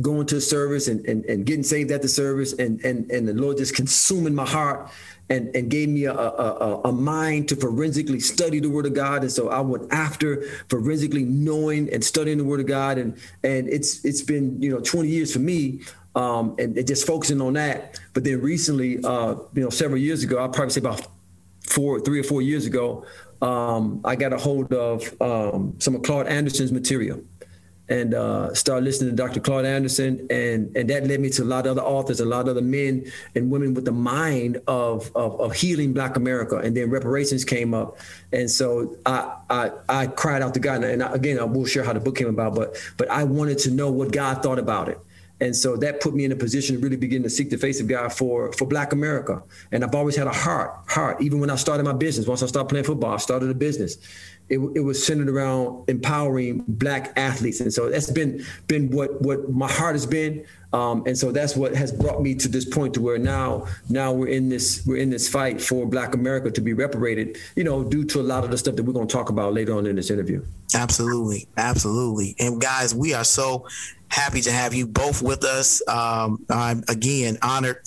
[0.00, 3.26] going to a service and, and, and getting saved at the service and, and, and
[3.26, 4.88] the Lord just consuming my heart
[5.28, 9.22] and, and gave me a, a, a, mind to forensically study the word of God.
[9.22, 12.98] And so I went after forensically knowing and studying the word of God.
[12.98, 15.82] And, and it's, it's been, you know, 20 years for me
[16.14, 18.00] um, and, and, just focusing on that.
[18.14, 21.06] But then recently, uh, you know, several years ago, I'll probably say about
[21.62, 23.04] four, three or four years ago,
[23.42, 27.22] um, I got a hold of um, some of Claude Anderson's material
[27.90, 29.40] and uh, started listening to Dr.
[29.40, 32.42] Claude Anderson, and and that led me to a lot of other authors, a lot
[32.42, 36.56] of other men and women with the mind of of, of healing Black America.
[36.56, 37.98] And then reparations came up,
[38.32, 40.84] and so I I, I cried out to God.
[40.84, 43.72] And again, I will share how the book came about, but but I wanted to
[43.72, 44.98] know what God thought about it.
[45.40, 47.80] And so that put me in a position to really begin to seek the face
[47.80, 49.42] of God for for Black America.
[49.72, 51.20] And I've always had a heart, heart.
[51.22, 53.96] Even when I started my business, once I started playing football, I started a business.
[54.48, 59.50] It, it was centered around empowering Black athletes, and so that's been been what what
[59.50, 60.44] my heart has been.
[60.72, 64.12] Um, and so that's what has brought me to this point to where now now
[64.12, 67.38] we're in this we're in this fight for Black America to be reparated.
[67.56, 69.52] You know, due to a lot of the stuff that we're going to talk about
[69.52, 70.44] later on in this interview.
[70.74, 72.36] Absolutely, absolutely.
[72.38, 73.66] And guys, we are so
[74.10, 75.82] happy to have you both with us.
[75.88, 77.78] Um, I'm again honored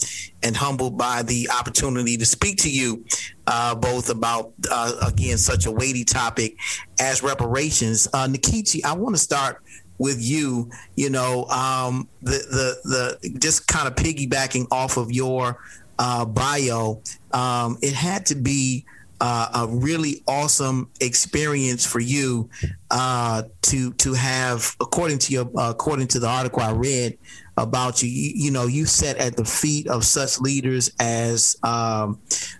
[0.41, 3.05] and humbled by the opportunity to speak to you
[3.47, 6.57] uh, both about, uh, again, such a weighty topic
[6.99, 8.07] as reparations.
[8.13, 9.61] Uh, Nkechi, I want to start
[10.03, 10.69] with you.
[10.95, 15.57] You know, um, the, the, the just kind of piggybacking off of your
[15.97, 18.85] uh, bio, um, it had to be
[19.21, 22.49] uh, a really awesome experience for you
[22.91, 27.17] uh, to to have, according to your uh, according to the article I read
[27.55, 32.19] about you, you, you, know, you sat at the feet of such leaders as um,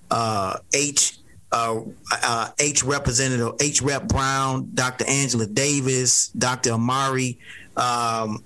[0.10, 1.18] uh, H.
[1.54, 1.82] Uh,
[2.24, 2.84] uh, H.
[2.84, 3.82] Representative H.
[3.84, 5.06] Rap Brown, Dr.
[5.08, 6.72] Angela Davis, Dr.
[6.72, 7.38] Imari,
[7.78, 8.44] um,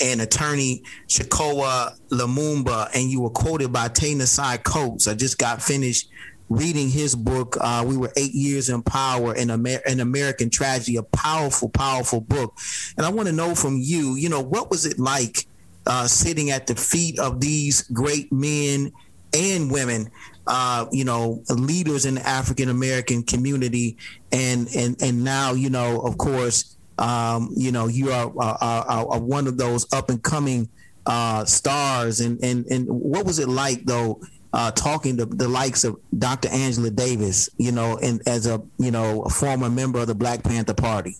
[0.00, 5.06] and attorney Chokwe Lumumba, and you were quoted by Ta-Nehisi Coates.
[5.06, 6.08] I just got finished
[6.48, 7.56] reading his book.
[7.60, 12.20] Uh, we were eight years in power in Amer- an American tragedy, a powerful, powerful
[12.20, 12.56] book.
[12.96, 15.46] And I want to know from you, you know, what was it like
[15.86, 18.92] uh, sitting at the feet of these great men
[19.32, 20.10] and women?
[20.46, 23.96] Uh, you know, leaders in the African American community,
[24.30, 29.20] and and and now, you know, of course, um, you know, you are, are, are,
[29.20, 30.68] one of those up and coming
[31.06, 32.20] uh, stars.
[32.20, 34.20] And and and what was it like though?
[34.54, 36.48] uh, talking to the likes of Dr.
[36.48, 40.44] Angela Davis, you know, and as a you know a former member of the Black
[40.44, 41.16] Panther Party.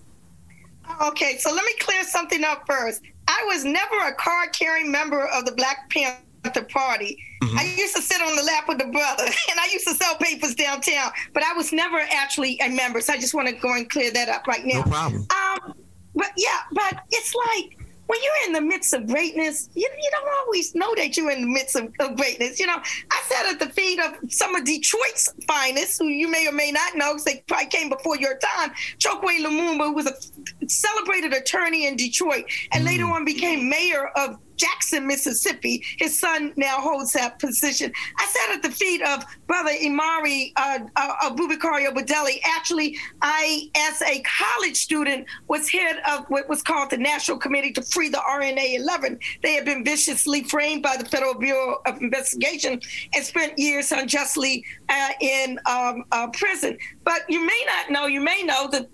[1.02, 3.02] Okay, so let me clear something up first.
[3.26, 7.18] I was never a card carrying member of the Black Panther The party.
[7.42, 7.58] Mm-hmm.
[7.58, 10.14] I used to sit on the lap of the brother, and I used to sell
[10.16, 13.00] papers downtown, but I was never actually a member.
[13.00, 14.80] So I just want to go and clear that up right now.
[14.80, 15.26] No problem.
[15.30, 15.74] Um,
[16.14, 20.28] but yeah, but it's like when you're in the midst of greatness, you, you don't
[20.40, 22.60] always know that you're in the midst of, of, greatness.
[22.60, 26.46] You know, I sat at the feet of some of Detroit's finest, who you may
[26.46, 28.72] or may not know, because they probably came before your time.
[28.98, 32.88] Chokwe Lumumba, who was a celebrated attorney in Detroit, and mm.
[32.88, 35.82] later on became mayor of Jackson, Mississippi.
[35.98, 37.92] His son now holds that position.
[38.18, 42.40] I sat at the feet of Brother Imari uh, uh, Abubakar Obadele.
[42.44, 47.72] Actually, I, as a college student, was head of what was called the National Committee
[47.72, 49.18] to Free the RNA 11.
[49.42, 52.80] They had been viciously framed by the Federal Bureau of Investigation
[53.14, 56.78] and spent years unjustly uh, in um, uh, prison.
[57.04, 58.88] But you may not know, you may know that.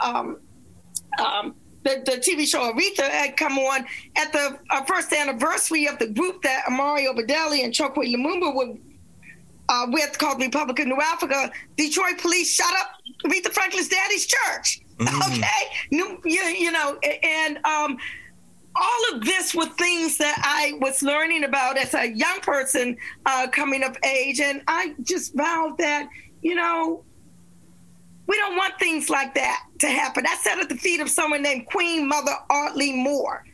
[0.00, 0.38] Um,
[1.18, 1.54] um,
[1.86, 6.08] the, the TV show Aretha had come on at the uh, first anniversary of the
[6.08, 8.74] group that Imari Obadele and Chokwe Lumumba were
[9.68, 11.50] uh, with called Republican New Africa.
[11.76, 12.90] Detroit police shot up
[13.24, 14.80] Aretha Franklin's daddy's church.
[14.98, 15.32] Mm-hmm.
[15.36, 17.98] Okay, you, you know, and um,
[18.74, 22.96] all of this were things that I was learning about as a young person
[23.26, 26.08] uh, coming of age, and I just vowed that
[26.42, 27.04] you know
[28.26, 30.24] we don't want things like that to happen.
[30.26, 33.44] I sat at the feet of someone named Queen Mother Audley Moore,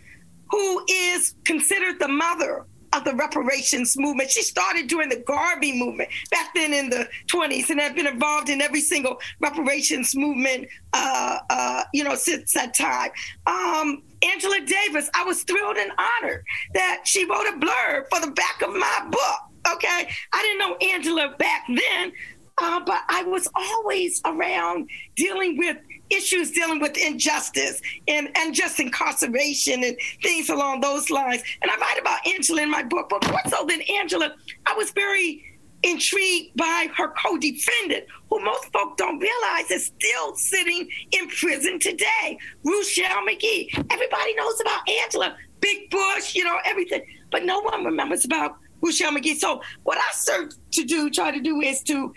[0.51, 4.31] who is considered the mother of the reparations movement.
[4.31, 8.49] She started during the Garvey movement back then in the 20s and have been involved
[8.49, 13.11] in every single reparations movement, uh, uh, you know, since that time.
[13.47, 15.91] Um, Angela Davis, I was thrilled and
[16.23, 19.75] honored that she wrote a blurb for the back of my book.
[19.75, 20.09] Okay.
[20.33, 22.13] I didn't know Angela back then,
[22.59, 25.77] uh, but I was always around dealing with
[26.13, 31.43] issues dealing with injustice and, and just incarceration and things along those lines.
[31.63, 34.35] And I write about Angela in my book, but more so than Angela,
[34.67, 35.43] I was very
[35.83, 42.39] intrigued by her co-defendant, who most folk don't realize is still sitting in prison today,
[42.65, 43.73] Ruchell Magee.
[43.91, 49.13] Everybody knows about Angela, Big Bush, you know, everything, but no one remembers about Ruchell
[49.13, 49.35] Magee.
[49.35, 52.15] So what I search to do, try to do, is to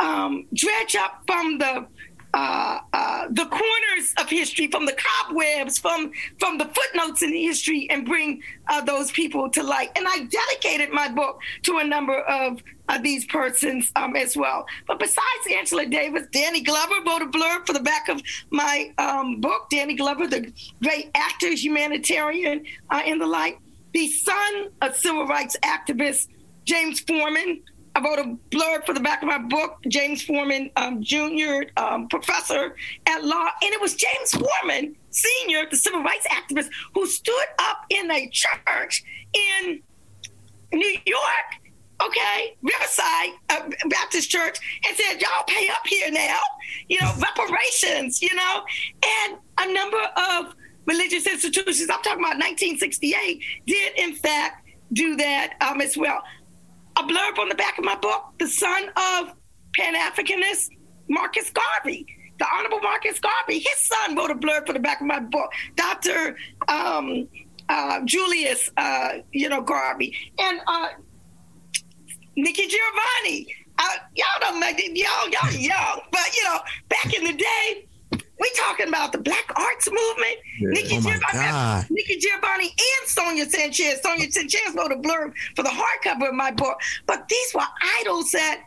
[0.00, 1.86] um, dredge up from the
[2.34, 7.88] uh, uh, the corners of history, from the cobwebs, from from the footnotes in history,
[7.90, 9.90] and bring uh, those people to light.
[9.96, 12.62] And I dedicated my book to a number of
[13.02, 14.66] these persons um, as well.
[14.86, 19.40] But besides Angela Davis, Danny Glover wrote a blurb for the back of my um,
[19.40, 19.68] book.
[19.70, 23.58] Danny Glover, the great actor, humanitarian, uh, and the like.
[23.94, 26.28] The son of civil rights activist
[26.64, 27.62] James Forman,
[27.94, 32.08] I wrote a blurb for the back of my book, James Forman um, Jr., um,
[32.08, 32.76] professor
[33.06, 33.48] at law.
[33.62, 38.28] And it was James Forman Sr., the civil rights activist, who stood up in a
[38.28, 39.82] church in
[40.72, 41.72] New York,
[42.04, 46.38] okay, Riverside uh, Baptist Church, and said, Y'all pay up here now,
[46.88, 48.62] you know, reparations, you know.
[49.26, 50.54] And a number of
[50.86, 56.22] religious institutions, I'm talking about 1968, did in fact do that um, as well
[56.98, 59.32] a blurb on the back of my book, the son of
[59.76, 60.68] Pan Africanist
[61.08, 62.06] Marcus Garvey,
[62.38, 63.58] the Honorable Marcus Garvey.
[63.58, 66.36] His son wrote a blurb for the back of my book, Dr.
[66.68, 67.28] Um,
[67.68, 70.14] uh, Julius, uh, you know, Garvey.
[70.38, 70.88] And uh,
[72.36, 73.54] Nikki Giovanni.
[73.80, 73.84] Uh,
[74.16, 77.87] y'all don't it, y'all, y'all young, but you know, back in the day,
[78.40, 80.36] we talking about the Black Arts Movement.
[80.60, 80.68] Yeah.
[80.70, 84.00] Nikki, oh Giovanni, Nikki Giovanni and Sonia Sanchez.
[84.02, 86.78] Sonia Sanchez wrote a blurb for the hardcover of my book.
[87.06, 87.66] But these were
[88.00, 88.62] idols that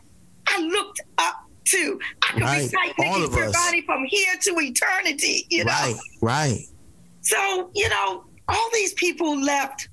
[0.48, 2.00] I looked up to.
[2.28, 2.62] I could right.
[2.62, 5.70] recite Nikki Giovanni from here to eternity, you know?
[5.70, 6.60] Right, right.
[7.22, 9.88] So, you know, all these people left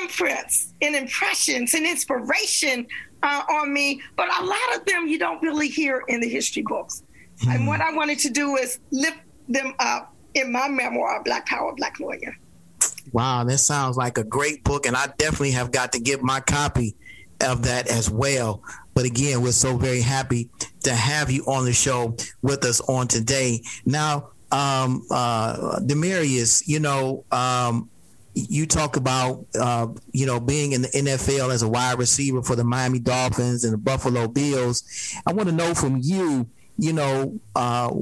[0.00, 2.86] imprints and impressions and inspiration
[3.22, 6.62] uh, on me, but a lot of them you don't really hear in the history
[6.62, 7.02] books.
[7.42, 7.54] Mm.
[7.54, 9.18] And what I wanted to do is lift
[9.48, 12.36] them up in my memoir, Black Power, Black Lawyer.
[13.12, 16.40] Wow, that sounds like a great book, and I definitely have got to get my
[16.40, 16.96] copy
[17.40, 18.62] of that as well.
[18.94, 20.48] But again, we're so very happy
[20.84, 23.62] to have you on the show with us on today.
[23.84, 27.90] Now, um, uh, Demarius, you know, um,
[28.34, 32.56] you talk about uh, you know being in the NFL as a wide receiver for
[32.56, 34.84] the Miami Dolphins and the Buffalo Bills.
[35.26, 36.48] I want to know from you
[36.78, 37.94] you know, uh,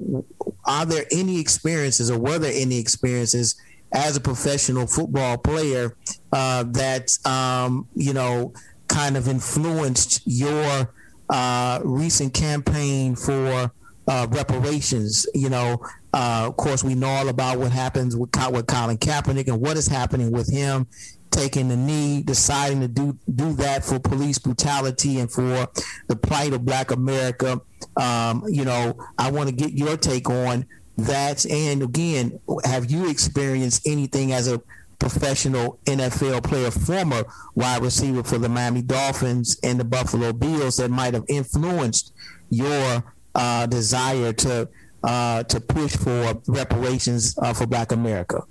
[0.65, 3.61] are there any experiences or were there any experiences
[3.93, 5.97] as a professional football player
[6.33, 8.53] uh, that, um, you know,
[8.89, 10.93] kind of influenced your
[11.29, 13.73] uh, recent campaign for
[14.09, 15.27] uh, reparations?
[15.35, 15.81] You know,
[16.13, 19.77] uh, of course, we know all about what happens with, with Colin Kaepernick and what
[19.77, 20.87] is happening with him
[21.31, 25.69] taking the knee, deciding to do do that for police brutality and for
[26.09, 27.61] the plight of Black America.
[27.97, 30.67] Um, you know, I want to get your take on
[30.99, 31.47] that.
[31.47, 34.61] And again, have you experienced anything as a
[34.99, 37.25] professional NFL player, former
[37.55, 42.13] wide receiver for the Miami Dolphins and the Buffalo Bills that might have influenced
[42.51, 43.03] your
[43.35, 44.69] uh, desire to
[45.03, 48.43] uh, to push for reparations uh, for Black America?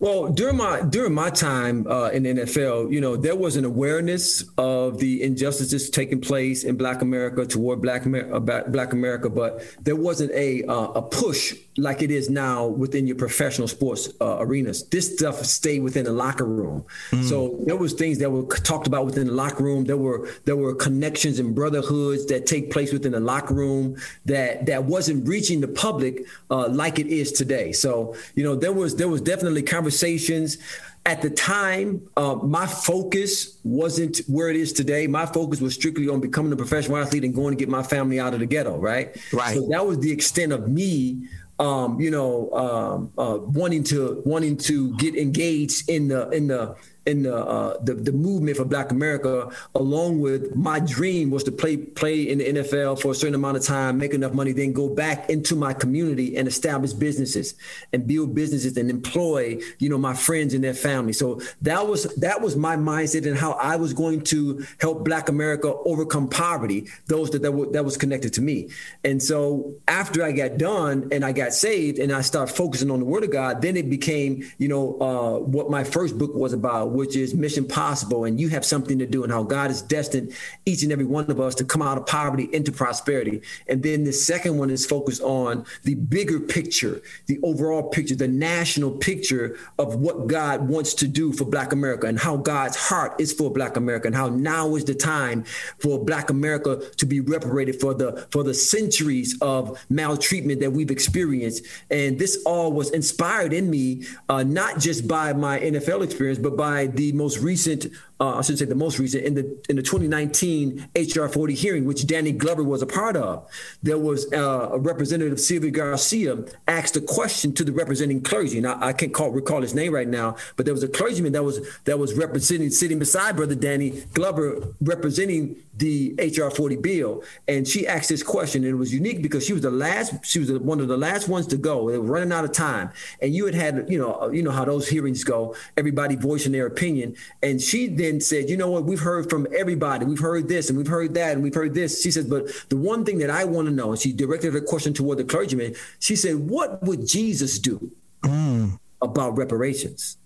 [0.00, 3.64] Well, during my during my time uh, in the NFL, you know, there was an
[3.64, 9.62] awareness of the injustices taking place in Black America toward Black uh, Black America, but
[9.82, 14.36] there wasn't a uh, a push like it is now within your professional sports uh,
[14.40, 14.86] arenas.
[14.88, 16.84] This stuff stayed within the locker room.
[17.10, 17.28] Mm.
[17.28, 19.84] So there was things that were talked about within the locker room.
[19.84, 24.66] There were there were connections and brotherhoods that take place within the locker room that
[24.66, 27.72] that wasn't reaching the public uh, like it is today.
[27.72, 29.62] So you know there was there was definitely
[29.94, 30.58] conversations
[31.06, 35.06] at the time, uh, my focus wasn't where it is today.
[35.06, 38.18] My focus was strictly on becoming a professional athlete and going to get my family
[38.18, 39.14] out of the ghetto, right?
[39.30, 39.54] Right.
[39.54, 41.28] So that was the extent of me
[41.60, 46.74] um, you know, um, uh, wanting to wanting to get engaged in the in the
[47.06, 51.52] in the, uh, the the movement for Black America, along with my dream was to
[51.52, 54.72] play play in the NFL for a certain amount of time, make enough money, then
[54.72, 57.54] go back into my community and establish businesses
[57.92, 61.12] and build businesses and employ you know my friends and their family.
[61.12, 65.28] So that was that was my mindset and how I was going to help Black
[65.28, 66.88] America overcome poverty.
[67.06, 68.70] Those that that, w- that was connected to me.
[69.04, 73.00] And so after I got done and I got saved and I started focusing on
[73.00, 76.54] the Word of God, then it became you know uh, what my first book was
[76.54, 79.82] about which is Mission Possible, and you have something to do, and how God has
[79.82, 80.32] destined
[80.64, 83.42] each and every one of us to come out of poverty into prosperity.
[83.68, 88.28] And then the second one is focused on the bigger picture, the overall picture, the
[88.28, 93.20] national picture of what God wants to do for Black America and how God's heart
[93.20, 95.44] is for Black America, and how now is the time
[95.78, 100.90] for Black America to be reparated for the for the centuries of maltreatment that we've
[100.90, 101.64] experienced.
[101.90, 106.56] And this all was inspired in me, uh, not just by my NFL experience, but
[106.56, 107.86] by the most recent,
[108.20, 111.84] uh, I should say the most recent, in the in the 2019 HR 40 hearing,
[111.84, 113.48] which Danny Glover was a part of,
[113.82, 118.60] there was uh, a representative, Sylvia Garcia, asked a question to the representing clergy.
[118.60, 121.42] Now I can't call, recall his name right now, but there was a clergyman that
[121.42, 127.66] was that was representing, sitting beside Brother Danny Glover, representing the HR 40 bill, and
[127.66, 128.62] she asked this question.
[128.64, 131.28] And it was unique because she was the last, she was one of the last
[131.28, 131.90] ones to go.
[131.90, 132.90] They were running out of time,
[133.20, 135.56] and you had had, you know, you know how those hearings go.
[135.76, 138.84] Everybody voicing their opinion, and she then said, "You know what?
[138.84, 140.04] We've heard from everybody.
[140.04, 142.76] We've heard this, and we've heard that, and we've heard this." She says, "But the
[142.76, 145.74] one thing that I want to know," and she directed her question toward the clergyman.
[145.98, 147.90] She said, "What would Jesus do
[148.22, 148.78] mm.
[149.00, 150.16] about reparations?"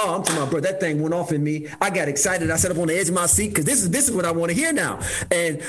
[0.00, 0.60] Oh, I'm talking about, bro.
[0.60, 1.66] That thing went off in me.
[1.80, 2.50] I got excited.
[2.50, 4.24] I sat up on the edge of my seat because this is this is what
[4.24, 5.00] I want to hear now.
[5.30, 5.60] And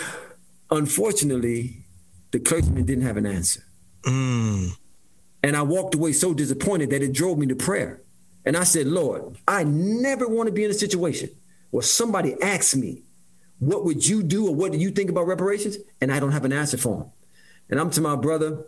[0.70, 1.78] unfortunately,
[2.32, 3.64] the clergyman didn't have an answer.
[4.04, 4.78] Mm.
[5.42, 8.02] And I walked away so disappointed that it drove me to prayer.
[8.46, 11.30] And I said, Lord, I never want to be in a situation
[11.72, 13.04] where somebody asks me,
[13.60, 15.78] what would you do or what do you think about reparations?
[16.02, 17.12] And I don't have an answer for them.
[17.70, 18.66] And I'm to my brother,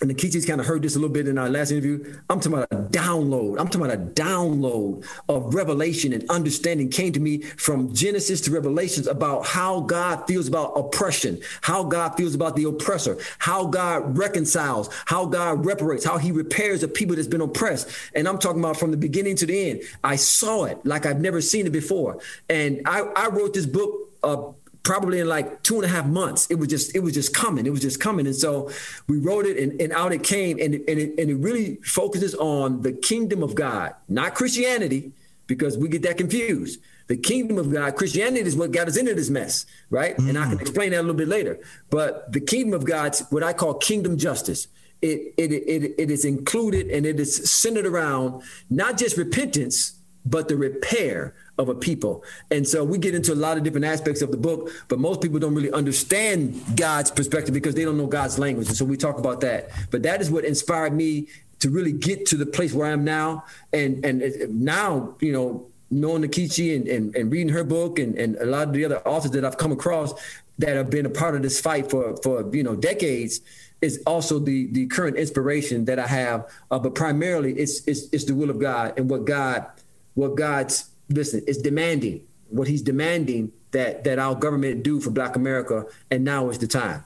[0.00, 2.02] and the Kichis kind of heard this a little bit in our last interview.
[2.30, 3.60] I'm talking about a download.
[3.60, 8.50] I'm talking about a download of revelation and understanding came to me from Genesis to
[8.50, 14.16] Revelations about how God feels about oppression, how God feels about the oppressor, how God
[14.16, 17.88] reconciles, how God reparates, how he repairs the people that's been oppressed.
[18.14, 19.82] And I'm talking about from the beginning to the end.
[20.02, 22.20] I saw it like I've never seen it before.
[22.48, 24.52] And I, I wrote this book uh,
[24.82, 27.66] probably in like two and a half months it was just it was just coming
[27.66, 28.26] it was just coming.
[28.26, 28.70] And so
[29.08, 30.58] we wrote it and, and out it came.
[30.58, 35.12] And, and, it, and it really focuses on the kingdom of god not christianity
[35.46, 36.80] because we get that confused.
[37.08, 40.16] The kingdom of god christianity is what got us into this mess right?
[40.16, 40.30] Mm.
[40.30, 40.62] and i can mm.
[40.62, 41.58] explain that a little bit later.
[41.90, 44.68] But the kingdom of god's what i call kingdom justice.
[45.02, 49.94] It, it, it, it is included and it is centered around not just repentance
[50.24, 52.24] but the repair of a people.
[52.50, 55.20] And so we get into a lot of different aspects of the book, but most
[55.20, 58.68] people don't really understand God's perspective because they don't know God's language.
[58.68, 59.70] And so we talk about that.
[59.90, 61.28] But that is what inspired me
[61.60, 63.44] to really get to the place where I am now.
[63.72, 68.36] And and now, you know, knowing Nkechi and, and, and reading her book and, and
[68.36, 70.14] a lot of the other authors that I've come across
[70.58, 73.40] that have been a part of this fight for for you know decades
[73.80, 76.50] is also the the current inspiration that I have.
[76.70, 79.66] Uh, but primarily, it's, it's it's the will of God and what God
[80.14, 85.36] what God's listen, is demanding what he's demanding that that our government do for Black
[85.36, 87.04] America, and now is the time.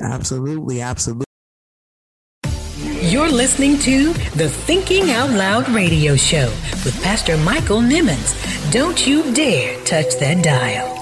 [0.00, 1.24] Absolutely, absolutely.
[3.00, 6.48] You're listening to the Thinking Out Loud radio show
[6.84, 8.34] with Pastor Michael Nimmons.
[8.72, 10.93] Don't you dare touch that dial.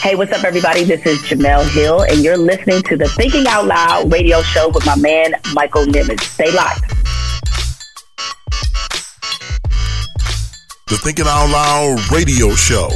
[0.00, 0.84] Hey, what's up, everybody?
[0.84, 4.86] This is Jemele Hill, and you're listening to the Thinking Out Loud radio show with
[4.86, 6.20] my man, Michael Nimmons.
[6.22, 6.88] Stay locked.
[10.88, 12.88] The Thinking Out Loud radio show,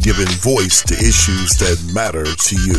[0.00, 2.78] giving voice to issues that matter to you.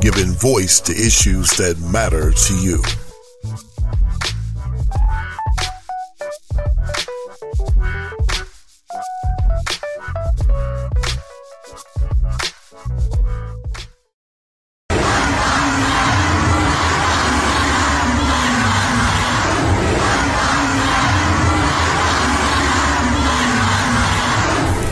[0.00, 2.78] giving voice to issues that matter to you.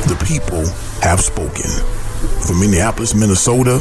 [0.06, 0.66] The people
[1.02, 1.70] have spoken.
[2.46, 3.80] From Minneapolis, Minnesota,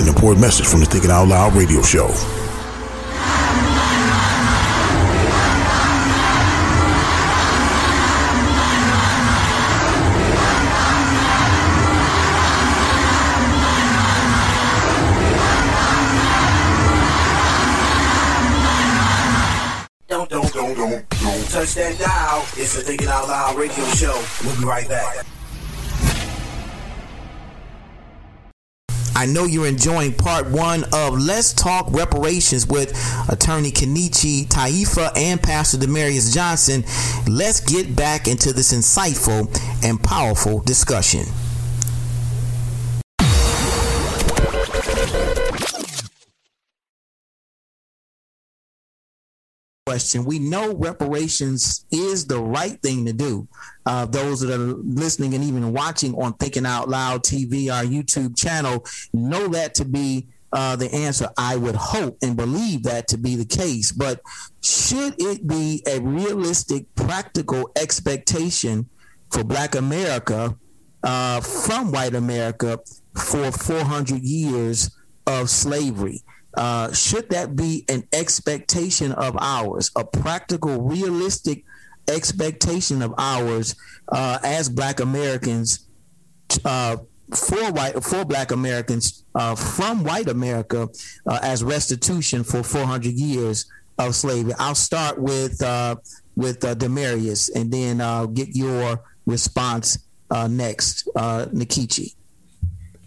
[0.00, 2.06] An important message from the Thinking Out Loud radio show.
[20.08, 22.40] Don't, don't, don't, don't, don't touch that dial.
[22.56, 24.24] It's the Thinking Out Loud radio show.
[24.46, 25.26] We'll be right back.
[29.20, 32.88] I know you're enjoying part one of Let's Talk Reparations with
[33.28, 36.84] attorney Nkechi Taifa and Pastor Demarius Johnson.
[37.30, 39.54] Let's get back into this insightful
[39.84, 41.26] and powerful discussion.
[49.90, 50.24] Question.
[50.24, 53.48] We know reparations is the right thing to do.
[53.84, 58.38] Uh, those that are listening and even watching on Thinking Out Loud TV, our YouTube
[58.38, 61.28] channel, know that to be uh, the answer.
[61.36, 63.90] I would hope and believe that to be the case.
[63.90, 64.20] But
[64.62, 68.88] should it be a realistic, practical expectation
[69.32, 70.56] for Black America
[71.02, 72.78] uh, from white America
[73.16, 76.22] for 400 years of slavery?
[76.54, 81.64] Uh, should that be an expectation of ours, a practical, realistic
[82.08, 83.76] expectation of ours
[84.08, 85.86] uh, as Black Americans
[86.64, 86.96] uh,
[87.34, 90.88] for white for Black Americans uh, from white America
[91.26, 93.66] uh, as restitution for 400 years
[93.98, 94.54] of slavery?
[94.58, 95.96] I'll start with uh,
[96.34, 99.98] with Demarius, and then I'll get your response
[100.48, 102.14] next, Nkechi.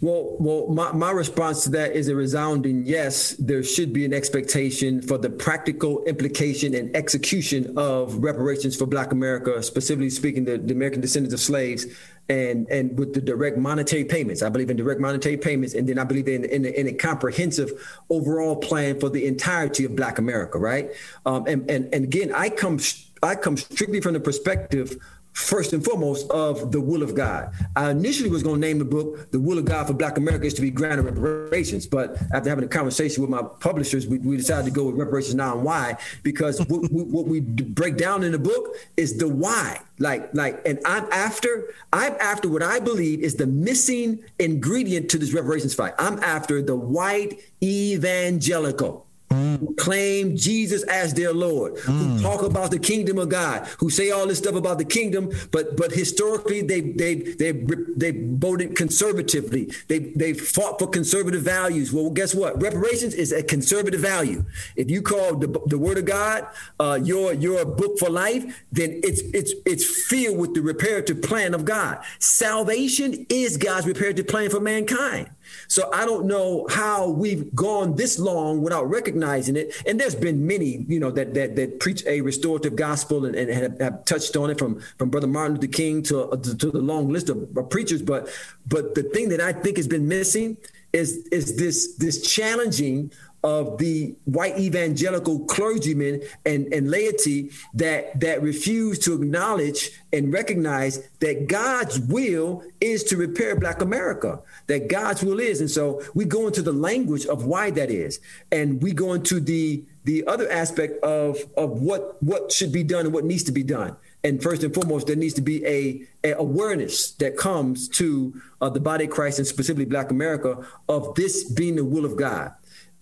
[0.04, 3.30] Well, well, my, my response to that is a resounding yes.
[3.38, 9.12] There should be an expectation for the practical implication and execution of reparations for Black
[9.12, 11.86] America, specifically speaking, the, the American descendants of slaves,
[12.28, 14.42] and and with the direct monetary payments.
[14.42, 17.70] I believe in direct monetary payments, and then I believe in in, in a comprehensive
[18.10, 20.58] overall plan for the entirety of Black America.
[20.58, 20.90] Right,
[21.24, 22.78] um, and and and again, I come
[23.22, 24.98] I come strictly from the perspective
[25.34, 27.52] first and foremost of the will of God.
[27.76, 30.46] I initially was going to name the book "The Will of God for Black America
[30.46, 34.36] is to be granted reparations," but after having a conversation with my publishers, we, we
[34.36, 38.22] decided to go with reparations now and why because what, we, what we break down
[38.22, 39.80] in the book is the why.
[39.98, 45.18] Like, like, and I'm after, I'm after what I believe is the missing ingredient to
[45.18, 45.94] this reparations fight.
[45.98, 52.16] I'm after the white evangelical who claim Jesus as their Lord, mm.
[52.16, 55.30] who talk about the kingdom of God, who say all this stuff about the kingdom,
[55.50, 59.70] but but historically they they they they voted conservatively.
[59.88, 61.92] They they fought for conservative values.
[61.92, 62.60] Well, guess what?
[62.60, 64.44] Reparations is a conservative value.
[64.76, 66.46] If you call the, the Word of God
[66.78, 71.54] uh, your your book for life, then it's it's it's filled with the reparative plan
[71.54, 71.98] of God.
[72.18, 75.30] Salvation is God's reparative plan for mankind.
[75.68, 79.74] So I don't know how we've gone this long without recognizing it.
[79.86, 83.50] And there's been many, you know, that that that preach a restorative gospel and, and
[83.50, 86.80] have, have, touched on it from from Brother Martin Luther King to, uh, to, the
[86.80, 88.02] long list of preachers.
[88.02, 88.28] But
[88.66, 90.56] but the thing that I think has been missing
[90.92, 93.12] is is this this challenging
[93.44, 101.06] of the white evangelical clergymen and, and laity that that refuse to acknowledge and recognize
[101.20, 105.60] that God's will is to repair Black America, that God's will is.
[105.60, 108.18] And so we go into the language of why that is.
[108.50, 113.04] And we go into the the other aspect of of what what should be done
[113.04, 113.94] and what needs to be done.
[114.22, 118.70] And first and foremost, there needs to be a, a awareness that comes to uh,
[118.70, 122.54] the body of Christ and specifically Black America of this being the will of God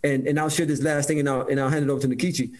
[0.04, 2.08] and and I'll share this last thing and I'll and I'll hand it over to
[2.08, 2.54] Nkechi.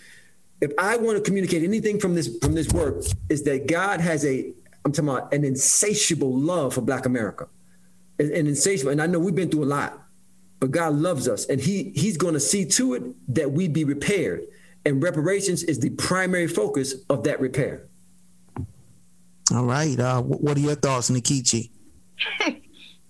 [0.61, 4.25] If I want to communicate anything from this from this work, is that God has
[4.25, 4.53] a
[4.85, 7.49] I'm talking about an insatiable love for Black America,
[8.19, 8.93] an, an insatiable.
[8.93, 10.03] And I know we've been through a lot,
[10.61, 13.85] but God loves us, and He He's going to see to it that we be
[13.85, 14.47] repaired.
[14.85, 17.87] And reparations is the primary focus of that repair.
[19.55, 19.99] All right.
[19.99, 21.71] Uh, what are your thoughts, Nkechi?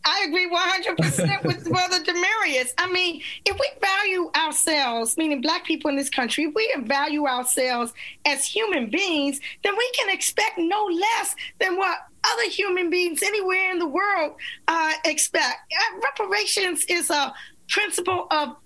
[0.05, 2.73] I agree 100% with Brother Demarius.
[2.79, 7.27] I mean, if we value ourselves, meaning Black people in this country, if we value
[7.27, 7.93] ourselves
[8.27, 11.99] as human beings, then we can expect no less than what
[12.33, 14.33] other human beings anywhere in the world
[14.69, 15.59] uh, expect.
[15.73, 17.33] Uh, reparations is a
[17.69, 18.57] principle of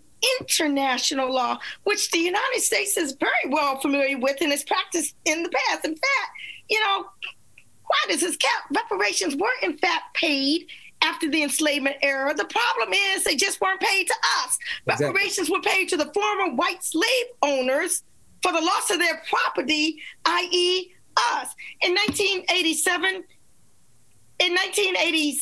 [0.41, 5.43] international law, which the United States is very well familiar with and has practiced in
[5.43, 5.85] the past.
[5.85, 6.31] In fact,
[6.69, 7.05] you know,
[7.87, 8.37] why does this?
[8.75, 10.67] Reparations were in fact paid
[11.03, 12.35] after the enslavement era.
[12.35, 14.59] The problem is they just weren't paid to us.
[14.87, 15.07] Exactly.
[15.07, 18.03] Reparations were paid to the former white slave owners
[18.43, 20.93] for the loss of their property, i.e.,
[21.35, 21.55] us.
[21.81, 23.25] In 1987,
[24.39, 25.41] in 1980,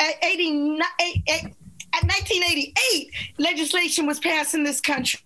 [0.00, 1.48] 1988, eh, eh,
[2.76, 3.04] eh,
[3.38, 5.20] legislation was passed in this country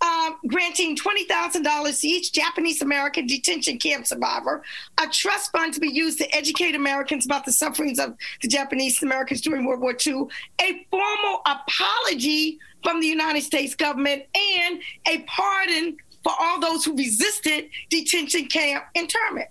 [0.00, 4.62] um, granting $20,000 to each Japanese American detention camp survivor,
[5.00, 9.02] a trust fund to be used to educate Americans about the sufferings of the Japanese
[9.02, 10.26] Americans during World War II,
[10.60, 16.96] a formal apology from the United States government, and a pardon for all those who
[16.96, 19.48] resisted detention camp internment.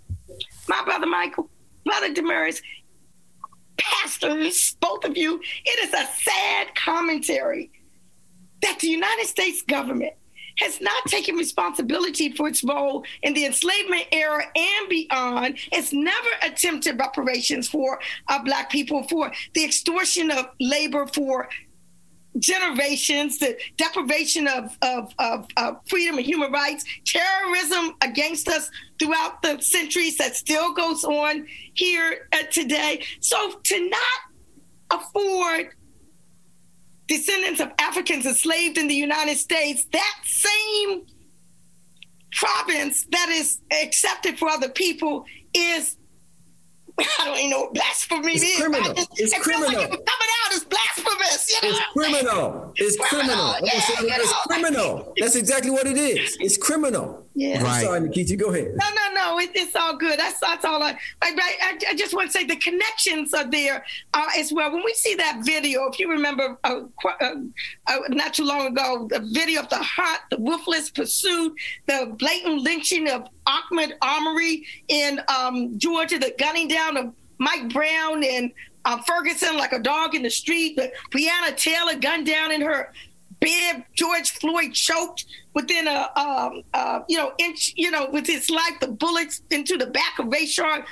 [0.68, 1.50] My brother Michael,
[1.86, 2.62] brother Demarius,
[3.78, 7.72] pastors, both of you, it is a sad commentary
[8.62, 10.14] that the United States government
[10.58, 15.58] has not taken responsibility for its role in the enslavement era and beyond.
[15.72, 21.50] It's never attempted reparations for uh, Black people, for the extortion of labor for
[22.40, 29.42] generations, the deprivation of, of, of, of, freedom and human rights, terrorism against us throughout
[29.42, 33.04] the centuries that still goes on here uh, today.
[33.20, 35.74] So to not afford
[37.08, 41.04] descendants of Africans enslaved in the United States, that same
[42.34, 45.98] province that is accepted for other people is
[47.00, 48.58] I don't even know what blasphemy it's is.
[48.58, 48.94] Criminal.
[48.94, 49.72] Just, it's it criminal.
[49.72, 51.62] Like it coming out as blasphemous.
[51.62, 51.78] You know?
[51.78, 52.74] It's criminal.
[52.76, 53.56] It's criminal.
[53.62, 55.14] Yeah, it's criminal.
[55.18, 56.38] That's exactly what it is.
[56.40, 57.27] It's criminal.
[57.38, 57.64] Yeah.
[57.64, 58.36] I'm sorry, Nikita.
[58.36, 58.72] Go ahead.
[58.76, 59.40] No, no, no.
[59.40, 60.18] It, it's all good.
[60.18, 60.82] That's that's all.
[60.82, 63.86] I I, I, I just want to say the connections are there
[64.16, 64.74] uh, as well.
[64.74, 67.36] When we see that video, if you remember, uh, uh,
[67.86, 71.54] uh, not too long ago, the video of the hunt, the ruthless pursuit,
[71.86, 78.24] the blatant lynching of Ahmaud Arbery in um, Georgia, the gunning down of Mike Brown
[78.24, 78.52] and
[78.86, 82.94] uh, Ferguson like a dog in the street, the Breonna Taylor gunned down in her
[83.40, 88.50] bed, George Floyd choked within a um, uh, you know inch, you know, with his
[88.50, 90.86] life, the bullets into the back of Rayshard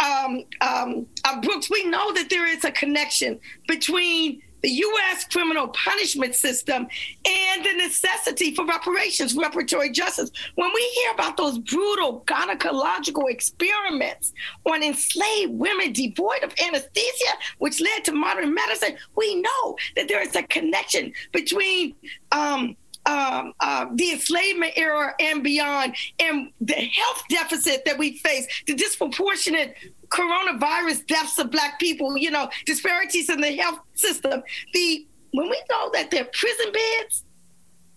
[0.00, 1.70] um, um, uh, Brooks.
[1.70, 5.24] We know that there is a connection between the U.S.
[5.24, 6.86] criminal punishment system
[7.26, 10.30] and the necessity for reparations, reparatory justice.
[10.54, 14.32] When we hear about those brutal gynecological experiments
[14.64, 20.22] on enslaved women devoid of anesthesia, which led to modern medicine, we know that there
[20.22, 21.94] is a connection between
[22.32, 28.46] um, um, uh, the enslavement era and beyond, and the health deficit that we face,
[28.66, 29.74] the disproportionate
[30.10, 34.42] coronavirus deaths of Black people, you know, disparities in the health system.
[34.72, 37.24] The when we know that they're prison beds,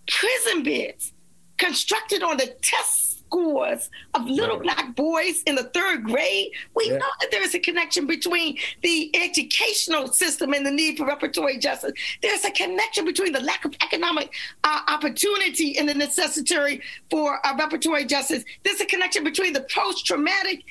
[0.07, 1.14] prison beds
[1.57, 4.76] constructed on the test scores of little right.
[4.76, 6.97] black boys in the third grade, we yeah.
[6.97, 11.59] know that there is a connection between the educational system and the need for reparatory
[11.59, 11.93] justice.
[12.22, 14.32] There's a connection between the lack of economic
[14.64, 18.43] uh, opportunity and the necessity for uh, reparatory justice.
[18.64, 20.64] There's a connection between the post traumatic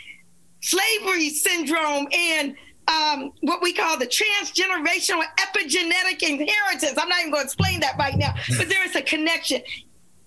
[0.62, 2.56] slavery syndrome and
[2.88, 6.98] um, what we call the transgenerational epigenetic inheritance.
[6.98, 9.60] I'm not even going to explain that right now, but there is a connection.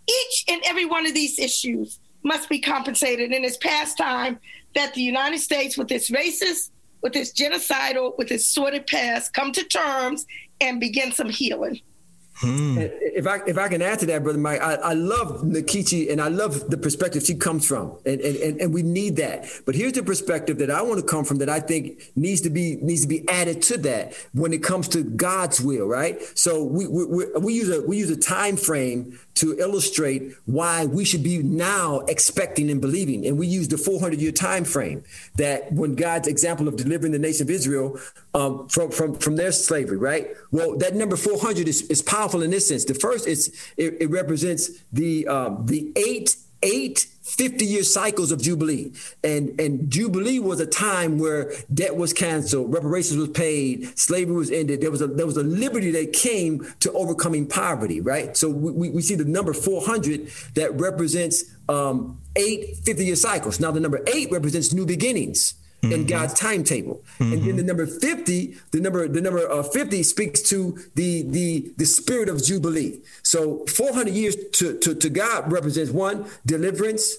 [0.07, 3.31] Each and every one of these issues must be compensated.
[3.31, 4.39] And it's past time
[4.75, 6.71] that the United States, with its racist,
[7.01, 10.25] with its genocidal, with its sordid past, come to terms
[10.61, 11.81] and begin some healing.
[12.37, 12.77] Hmm.
[12.79, 16.19] If I if I can add to that, brother Mike, I, I love Nkechi and
[16.19, 19.47] I love the perspective she comes from, and, and and we need that.
[19.65, 22.49] But here's the perspective that I want to come from that I think needs to
[22.49, 26.21] be needs to be added to that when it comes to God's will, right?
[26.37, 31.05] So we we, we use a we use a time frame to illustrate why we
[31.05, 33.25] should be now expecting and believing.
[33.25, 35.03] And we use the 400 year time frame
[35.35, 37.99] that when God's example of delivering the nation of Israel
[38.33, 40.29] um, from, from, from their slavery, right?
[40.51, 42.85] Well, that number 400 is, is powerful in this sense.
[42.85, 48.41] The first is it, it represents the um, the eight eight 50 year cycles of
[48.41, 48.93] Jubilee.
[49.23, 54.51] And, and Jubilee was a time where debt was canceled, reparations was paid, slavery was
[54.51, 54.81] ended.
[54.81, 58.37] There was a, there was a liberty that came to overcoming poverty, right?
[58.37, 63.59] So we, we see the number 400 that represents um, eight 50 year cycles.
[63.59, 65.55] Now, the number eight represents new beginnings
[65.91, 66.07] in mm-hmm.
[66.07, 67.03] God's timetable.
[67.19, 67.23] Mm-hmm.
[67.23, 67.57] And then mm-hmm.
[67.57, 72.29] the number 50, the number the number uh, 50 speaks to the the the spirit
[72.29, 73.01] of jubilee.
[73.23, 77.17] So 400 years to to, to God represents one deliverance,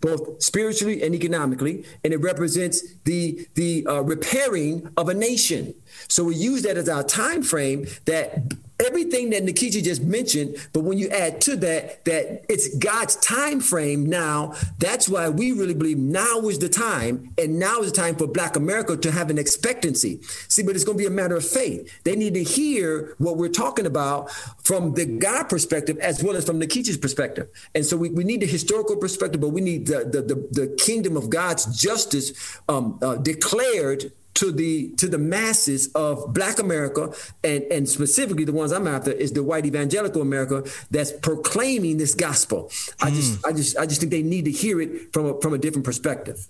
[0.00, 5.74] both spiritually and economically, and it represents the the uh, repairing of a nation.
[6.08, 10.80] So we use that as our time frame that everything that Nkechi just mentioned, but
[10.80, 15.74] when you add to that that it's God's time frame now, that's why we really
[15.74, 19.30] believe now is the time, and now is the time for Black America to have
[19.30, 20.20] an expectancy.
[20.48, 22.02] See, but it's going to be a matter of faith.
[22.04, 24.30] They need to hear what we're talking about
[24.62, 27.48] from the God perspective as well as from Nkechi's perspective.
[27.74, 30.76] And so we, we need the historical perspective, but we need the the, the, the
[30.78, 37.12] kingdom of God's justice um, uh, declared to the to the masses of black america
[37.42, 42.14] and and specifically the ones i'm after is the white evangelical america that's proclaiming this
[42.14, 42.70] gospel
[43.00, 43.46] i just Hmm.
[43.48, 45.84] i just i just think they need to hear it from a from a different
[45.84, 46.48] perspective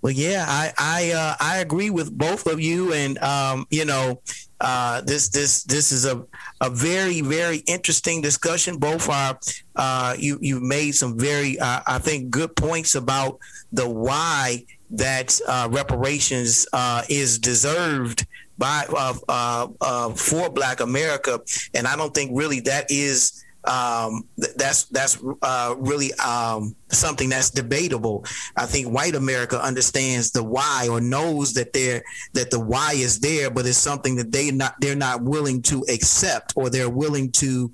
[0.00, 4.22] Well, yeah, I I uh, I agree with both of you, and um, you know,
[4.60, 6.22] uh, this this this is a
[6.60, 8.78] a very very interesting discussion.
[8.78, 9.34] Both are
[9.74, 13.40] uh, you you made some very uh, I think good points about
[13.72, 18.26] the why that uh, reparations uh, is deserved
[18.58, 21.40] by uh, uh, uh, for Black America,
[21.74, 27.28] and I don't think really that is um, th- that's that's uh, really um, something
[27.28, 28.24] that's debatable.
[28.56, 33.20] I think white America understands the why or knows that they're that the why is
[33.20, 37.30] there, but it's something that they not they're not willing to accept or they're willing
[37.32, 37.70] to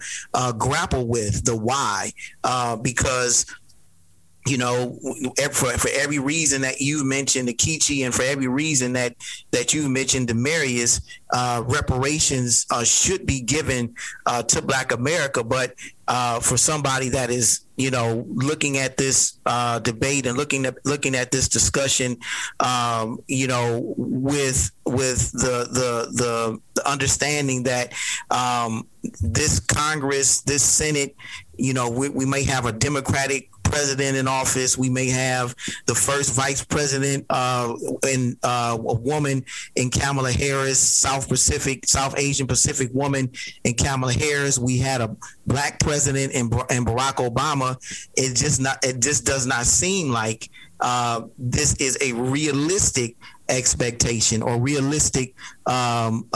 [0.59, 2.13] grapple with the why
[2.83, 3.47] because
[4.47, 4.99] you know,
[5.53, 9.17] for, for every reason that you mentioned, Nkechi, and for every reason that
[9.53, 11.01] that you mentioned, Demarius,
[11.33, 13.95] uh, reparations uh, should be given
[14.27, 15.43] uh, to Black America.
[15.43, 15.75] But
[16.07, 20.77] uh, for somebody that is, you know, looking at this uh, debate and looking at
[20.85, 22.19] looking at this discussion,
[22.61, 27.95] um, you know, with with the the the, the understanding that
[28.31, 28.87] um,
[29.23, 31.17] this Congress, this Senate,
[31.57, 34.79] you know, we, we may have a Democratic president in office.
[34.79, 35.55] We may have
[35.87, 37.75] the first vice president uh,
[38.09, 39.45] in uh, a woman
[39.77, 43.31] in Kamala Harris, South Pacific, South Asian Pacific woman
[43.65, 44.59] in Kamala Harris.
[44.59, 47.77] We had a black president in, Barack Obama.
[48.17, 48.85] It just not.
[48.85, 50.49] It just does not seem like
[50.81, 53.17] uh, this is a realistic
[53.49, 55.35] expectation or realistic
[55.67, 56.29] um,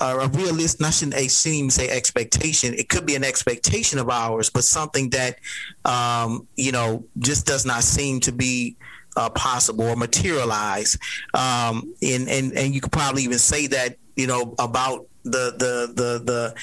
[0.00, 2.74] uh, a realist, I shouldn't, even say expectation.
[2.74, 5.38] It could be an expectation of ours, but something that,
[5.84, 8.76] um, you know, just does not seem to be
[9.16, 10.98] uh, possible or materialize.
[11.34, 15.92] Um, and, and, and you could probably even say that, you know, about the, the,
[15.94, 16.54] the, the,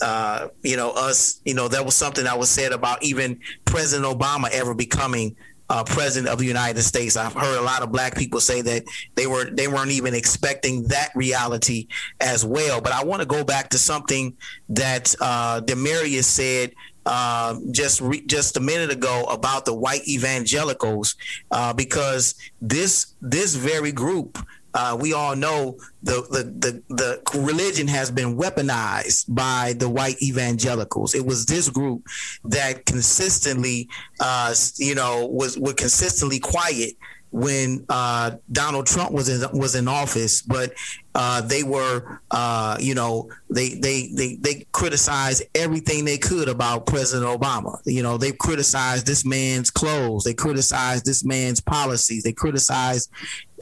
[0.00, 4.06] uh, you know, us, you know, that was something that was said about even President
[4.06, 5.36] Obama ever becoming
[5.70, 7.16] uh, president of the United States.
[7.16, 10.84] I've heard a lot of black people say that they were they weren't even expecting
[10.88, 11.88] that reality
[12.20, 12.80] as well.
[12.80, 14.36] But I want to go back to something
[14.70, 16.72] that uh, Demarius said
[17.06, 21.16] uh, just re- just a minute ago about the white evangelicals,
[21.50, 24.38] uh, because this this very group.
[24.74, 30.20] Uh, we all know the, the the the religion has been weaponized by the white
[30.22, 31.14] evangelicals.
[31.14, 32.04] It was this group
[32.44, 33.88] that consistently,
[34.20, 36.94] uh, you know, was were consistently quiet
[37.30, 40.72] when uh, Donald Trump was in was in office, but
[41.20, 46.86] uh, they were, uh, you know, they they they they criticized everything they could about
[46.86, 47.80] President Obama.
[47.84, 53.10] You know, they criticized this man's clothes, they criticized this man's policies, they criticized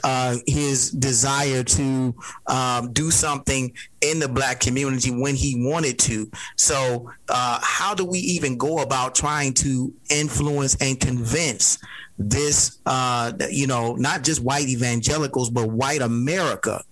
[0.05, 2.15] uh, his desire to
[2.47, 6.31] um, do something in the black community when he wanted to.
[6.57, 11.79] So, uh, how do we even go about trying to influence and convince?
[12.19, 16.83] This uh you know not just white evangelicals but white america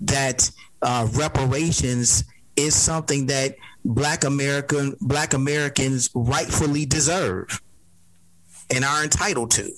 [0.00, 0.50] that
[0.82, 2.24] uh reparations
[2.56, 3.54] is something that
[3.84, 7.62] black american black americans rightfully deserve
[8.74, 9.70] and are entitled to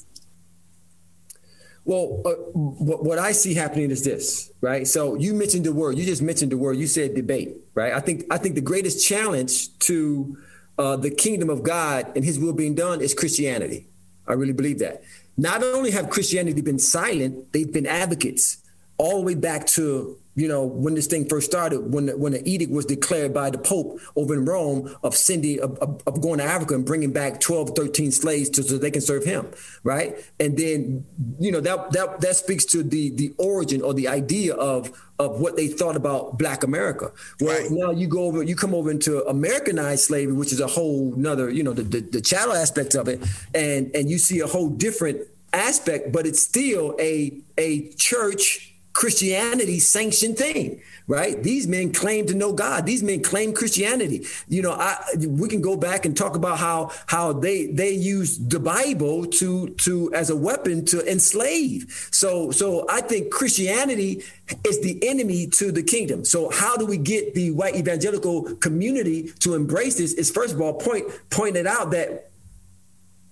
[1.87, 4.87] well, uh, what, I see happening is this, right?
[4.87, 5.99] So you mentioned the word.
[5.99, 6.79] You just mentioned the word.
[6.79, 7.93] You said debate, right?
[7.93, 10.39] I think I think the greatest challenge to
[10.79, 13.89] uh, the kingdom of God and His will being done is Christianity.
[14.27, 15.03] I really believe that.
[15.37, 18.59] Not only have Christianity been silent, they've been advocates
[18.99, 22.33] all the way back to you know when this thing first started, when the, when
[22.33, 26.39] the edict was declared by the Pope over in Rome of sending of, of, going
[26.39, 29.51] to Africa and bringing back 12, 13 slaves to, so they can serve him,
[29.83, 30.17] right?
[30.41, 31.07] And then
[31.39, 35.41] you know that that that speaks to the the origin or the idea of of
[35.41, 37.13] what they thought about Black America.
[37.41, 37.71] Well, right.
[37.71, 41.51] now you go over, you come over into Americanized slavery, which is a whole another,
[41.51, 43.21] you know, the, the the chattel aspect of it,
[43.55, 45.21] and and you see a whole different
[45.53, 51.43] aspect, but it's still a a church Christianity sanctioned thing, right?
[51.43, 52.87] These men claim to know God.
[52.87, 54.25] These men claim Christianity.
[54.49, 58.39] You know, I we can go back and talk about how how they they use
[58.39, 62.09] the Bible to to as a weapon to enslave.
[62.13, 64.23] So so I think Christianity
[64.65, 66.25] is the enemy to the kingdom.
[66.25, 70.15] So how do we get the white evangelical community to embrace this?
[70.15, 72.31] Is first of all point pointed out that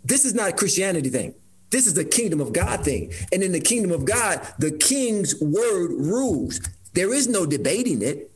[0.04, 1.34] this is not a Christianity thing.
[1.72, 3.12] This is the kingdom of God thing.
[3.32, 6.60] And in the kingdom of God, the king's word rules.
[6.92, 8.30] There is no debating it.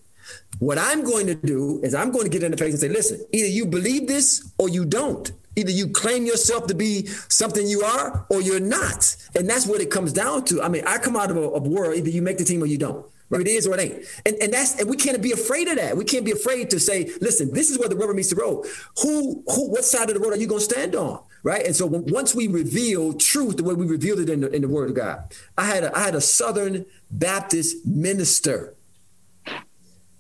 [0.59, 2.89] What I'm going to do is I'm going to get in the face and say,
[2.89, 5.31] listen, either you believe this or you don't.
[5.55, 9.17] Either you claim yourself to be something you are or you're not.
[9.35, 10.63] And that's what it comes down to.
[10.63, 12.67] I mean, I come out of a, a world, either you make the team or
[12.67, 13.07] you don't.
[13.29, 13.41] Right?
[13.41, 14.05] It is or it ain't.
[14.25, 15.97] And, and that's and we can't be afraid of that.
[15.97, 18.67] We can't be afraid to say, listen, this is where the rubber meets the road.
[19.03, 21.21] Who who what side of the road are you going to stand on?
[21.47, 21.65] Right?
[21.65, 24.69] And so once we reveal truth the way we revealed it in the, in the
[24.69, 28.75] Word of God, I had a, I had a Southern Baptist minister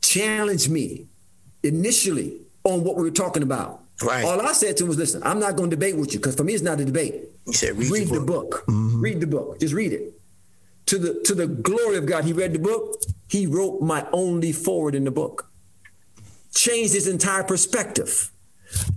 [0.00, 1.08] challenge me
[1.64, 3.82] initially on what we were talking about.
[4.00, 4.24] Right.
[4.24, 6.36] All I said to him was, "Listen, I'm not going to debate with you because
[6.36, 7.28] for me it's not a debate.
[7.44, 8.50] He said, read, read the book.
[8.50, 8.64] book.
[8.68, 9.00] Mm-hmm.
[9.00, 9.58] Read the book.
[9.58, 10.20] Just read it.
[10.86, 13.02] To the to the glory of God, he read the book.
[13.28, 15.50] He wrote my only forward in the book.
[16.54, 18.30] Changed his entire perspective.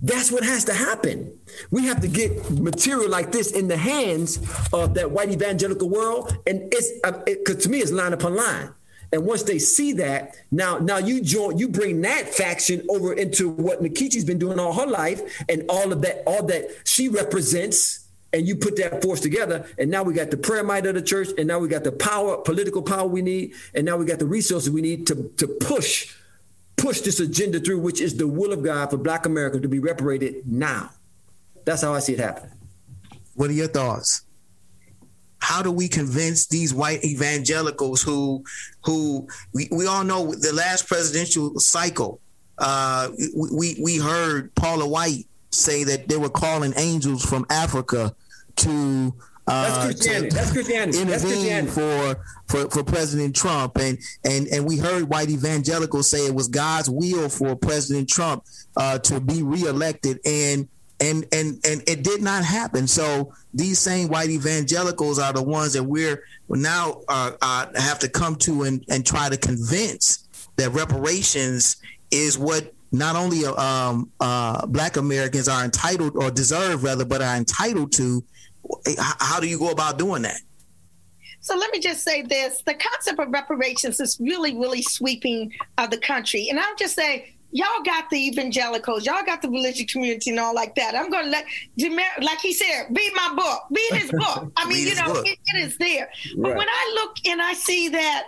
[0.01, 1.37] That's what has to happen.
[1.71, 4.37] We have to get material like this in the hands
[4.73, 8.35] of that white evangelical world, and it's because uh, it, to me it's line upon
[8.35, 8.73] line.
[9.11, 13.49] And once they see that, now now you join, you bring that faction over into
[13.49, 18.07] what Nkechi's been doing all her life, and all of that, all that she represents,
[18.33, 21.01] and you put that force together, and now we got the prayer might of the
[21.01, 24.19] church, and now we got the power, political power we need, and now we got
[24.19, 26.15] the resources we need to to push
[26.79, 29.79] push this agenda through, which is the will of God for Black America to be
[29.79, 30.89] reparated now.
[31.65, 32.51] That's how I see it happening.
[33.35, 34.23] What are your thoughts?
[35.39, 38.43] How do we convince these white evangelicals who,
[38.83, 42.19] who we, we all know the last presidential cycle,
[42.57, 48.13] uh, we we heard Paula White say that they were calling angels from Africa
[48.57, 49.13] to
[49.49, 50.29] that's uh, Christianity.
[50.29, 50.97] That's Christianity.
[50.99, 51.71] Intervene That's Christianity.
[51.71, 52.15] for
[52.47, 56.89] for for President Trump, and and and we heard white evangelicals say it was God's
[56.89, 58.43] will for President Trump
[58.77, 60.67] uh, to be reelected, and
[60.99, 62.87] and and and it did not happen.
[62.87, 68.09] So these same white evangelicals are the ones that we're now uh, uh, have to
[68.09, 70.27] come to and and try to convince
[70.57, 71.77] that reparations
[72.11, 77.35] is what not only um, uh, Black Americans are entitled or deserve rather, but are
[77.35, 78.23] entitled to
[78.97, 80.39] how do you go about doing that?
[81.41, 85.87] So let me just say this: the concept of reparations is really, really sweeping uh,
[85.87, 87.35] the country, and I'll just say.
[87.51, 90.93] Y'all got the evangelicals, y'all got the religious community and all like that.
[90.93, 91.45] I'm going to let,
[92.21, 94.51] like he said, read my book, read his book.
[94.55, 96.11] I mean, you know, it, it is there.
[96.37, 98.27] But when I look and I see that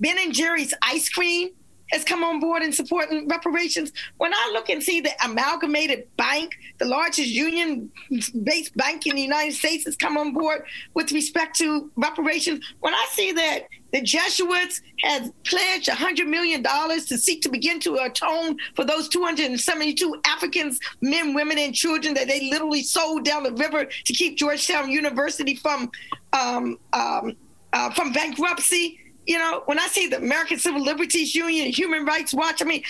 [0.00, 1.50] Ben and Jerry's ice cream
[1.92, 3.92] has come on board in supporting reparations.
[4.16, 9.54] When I look and see the amalgamated bank, the largest union-based bank in the United
[9.54, 10.64] States, has come on board
[10.94, 12.64] with respect to reparations.
[12.80, 17.96] When I see that the Jesuits have pledged $100 million to seek to begin to
[17.96, 23.52] atone for those 272 Africans, men, women, and children that they literally sold down the
[23.52, 25.90] river to keep Georgetown University from
[26.32, 27.36] um, um,
[27.74, 32.34] uh, from bankruptcy you know, when I see the American Civil Liberties Union, Human Rights
[32.34, 32.82] Watch, I mean,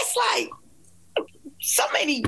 [0.00, 0.50] it's like
[1.60, 2.22] so many,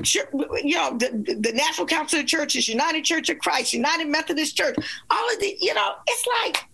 [0.63, 4.75] you know, the, the National Council of Churches, United Church of Christ, United Methodist Church,
[5.09, 6.65] all of the, you know, it's like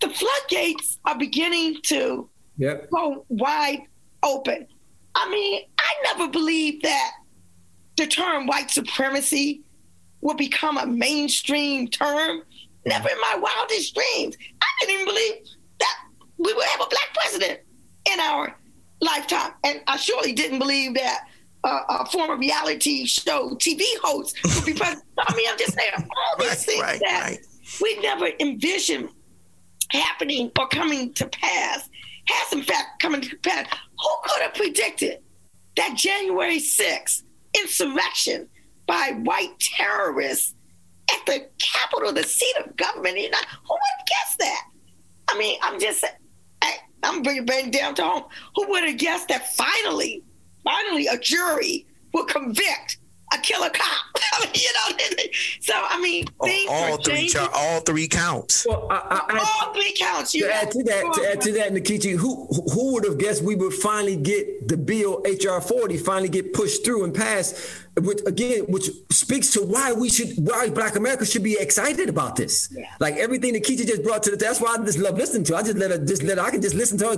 [0.00, 2.90] the floodgates are beginning to yep.
[2.90, 3.82] go wide
[4.22, 4.66] open.
[5.14, 7.10] I mean, I never believed that
[7.96, 9.62] the term white supremacy
[10.20, 12.42] would become a mainstream term.
[12.86, 14.36] Never in my wildest dreams.
[14.60, 15.34] I didn't even believe
[16.38, 17.60] we will have a black president
[18.12, 18.56] in our
[19.00, 19.52] lifetime.
[19.64, 21.26] And I surely didn't believe that
[21.64, 25.04] uh, a former reality show TV host would be president.
[25.18, 27.38] I mean, I'm just saying all these right, things right, that right.
[27.82, 29.08] we never envisioned
[29.90, 31.88] happening or coming to pass
[32.26, 33.66] has in fact coming to pass.
[33.98, 35.18] Who could have predicted
[35.76, 37.22] that January 6th
[37.58, 38.48] insurrection
[38.86, 40.54] by white terrorists
[41.10, 43.16] at the capital, the seat of government?
[43.18, 44.62] Who would have guessed that?
[45.28, 46.04] I mean, I'm just
[47.04, 48.24] I'm bringing back down to home.
[48.56, 50.24] Who would have guessed that finally,
[50.64, 52.98] finally, a jury will convict
[53.32, 54.44] a killer cop?
[54.54, 54.96] you know,
[55.60, 57.40] so I mean, things all are three changing.
[57.40, 58.66] char- all three counts.
[58.66, 60.34] Well, I, I, I, all three counts.
[60.34, 63.42] You to add to that, to add to that, Nkechi, who who would have guessed
[63.42, 67.56] we would finally get the bill HR 40 finally get pushed through and passed,
[67.96, 72.36] which again, which speaks to why we should, why Black America should be excited about
[72.36, 72.74] this.
[72.98, 75.54] Like everything Nkechi just brought to the, that's why I just love listening to.
[75.54, 75.58] her.
[75.60, 77.16] I just let her, just let her, I can just listen to her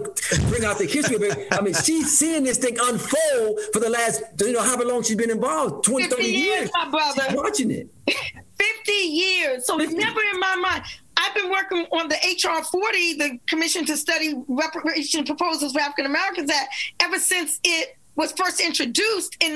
[0.51, 1.49] bring out the history of it.
[1.51, 5.17] I mean, she's seeing this thing unfold for the last, you know, however long she's
[5.17, 6.71] been involved, 20, 30 years.
[6.75, 7.23] my brother.
[7.27, 7.89] She's watching it.
[8.59, 9.67] 50 years.
[9.67, 10.83] So it's never in my mind.
[11.17, 16.07] I've been working on the HR 40, the Commission to Study Reparation Proposals for African
[16.07, 19.55] Americans Act, ever since it was first introduced in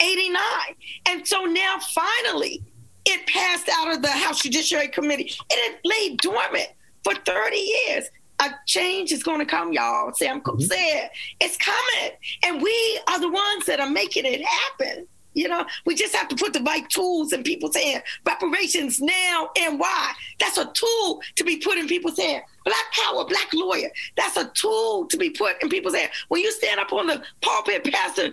[0.00, 0.76] 1989.
[1.08, 2.62] And so now finally
[3.04, 5.30] it passed out of the House Judiciary Committee.
[5.50, 6.68] It had laid dormant
[7.02, 8.04] for 30 years.
[8.40, 10.12] A change is going to come, y'all.
[10.14, 10.64] Sam Cooke mm-hmm.
[10.64, 12.16] said it's coming.
[12.44, 15.06] And we are the ones that are making it happen.
[15.34, 18.02] You know, we just have to put the right tools in people's hands.
[18.24, 20.12] Reparations now and why?
[20.38, 22.44] That's a tool to be put in people's hands.
[22.64, 23.90] Black power, black lawyer.
[24.16, 26.12] That's a tool to be put in people's hands.
[26.28, 28.32] When you stand up on the pulpit, Pastor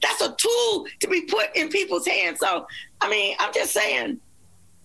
[0.00, 2.38] that's a tool to be put in people's hands.
[2.40, 2.66] So,
[3.00, 4.20] I mean, I'm just saying,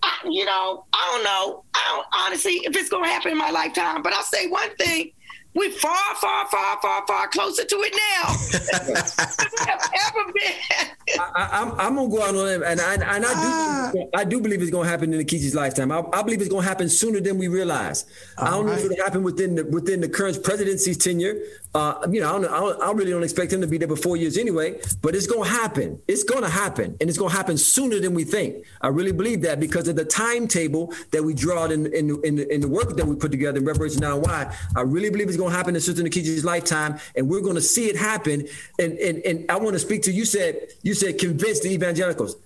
[0.02, 1.64] I, you know, I don't know.
[1.74, 4.02] I don't honestly if it's going to happen in my lifetime.
[4.02, 5.12] But I'll say one thing:
[5.52, 8.36] we're far, far, far, far, far closer to it now
[8.78, 11.18] than we have ever been.
[11.18, 13.92] I, I'm, I'm gonna go out on it, and I and I do ah.
[14.14, 15.90] I do believe it's gonna happen in Nkechi's lifetime.
[15.90, 18.04] I, I believe it's gonna happen sooner than we realize.
[18.38, 21.34] I don't know if it'll happen within the within the current presidency's tenure.
[21.72, 23.86] Uh, you know, I, don't, I, don't, I really don't expect him to be there
[23.86, 24.80] for four years anyway.
[25.02, 26.02] But it's gonna happen.
[26.08, 28.64] It's gonna happen, and it's gonna happen sooner than we think.
[28.80, 32.52] I really believe that because of the timetable that we draw in in in, the,
[32.52, 34.52] in the work that we put together in Reparation Now Why.
[34.74, 37.96] I really believe it's gonna happen in Sister Nkechi's lifetime, and we're gonna see it
[37.96, 38.48] happen.
[38.80, 40.24] And and and I want to speak to you.
[40.24, 42.36] Said you said convince the evangelicals.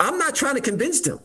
[0.00, 1.20] I'm not trying to convince them.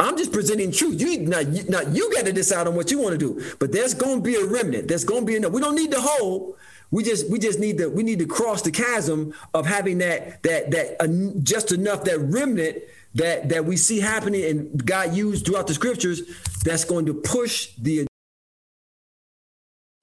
[0.00, 1.00] I'm just presenting truth.
[1.00, 3.54] You now, you, now you got to decide on what you want to do.
[3.60, 4.88] But there's going to be a remnant.
[4.88, 5.52] There's going to be enough.
[5.52, 6.56] We don't need the whole.
[6.92, 10.42] We just we just need to we need to cross the chasm of having that
[10.44, 11.08] that that uh,
[11.42, 12.78] just enough that remnant
[13.14, 16.22] that that we see happening and God used throughout the scriptures.
[16.64, 18.06] That's going to push the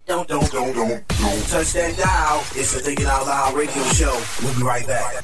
[0.05, 2.39] Don't, don't, don't, don't, don't touch that dial.
[2.55, 4.19] It's the Thinking Out Loud radio show.
[4.41, 5.23] We'll be right back.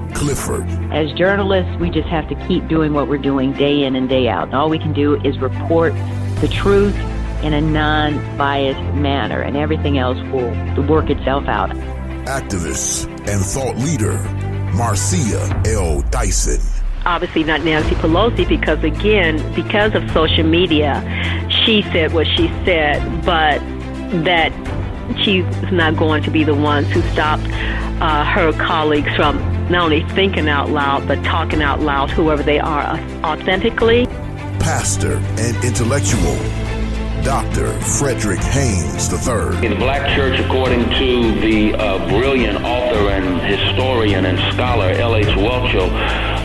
[0.13, 0.67] Clifford.
[0.91, 4.27] As journalists, we just have to keep doing what we're doing day in and day
[4.27, 4.45] out.
[4.45, 5.93] And all we can do is report
[6.39, 6.95] the truth
[7.43, 10.51] in a non biased manner, and everything else will
[10.85, 11.69] work itself out.
[12.25, 14.19] Activist and thought leader,
[14.75, 16.01] Marcia L.
[16.09, 16.61] Dyson.
[17.05, 21.01] obviously not Nancy Pelosi because again, because of social media,
[21.49, 23.59] she said what she said, but
[24.23, 24.51] that
[25.23, 27.43] she's not going to be the ones who stopped
[28.01, 29.37] uh, her colleagues from
[29.71, 34.05] not only thinking out loud but talking out loud, whoever they are, authentically.
[34.59, 36.35] Pastor and intellectual,
[37.23, 37.71] Dr.
[37.79, 39.69] Frederick Haynes III.
[39.69, 45.27] The Black Church, according to the uh, brilliant author and historian and scholar L.H.
[45.27, 45.89] Welcho,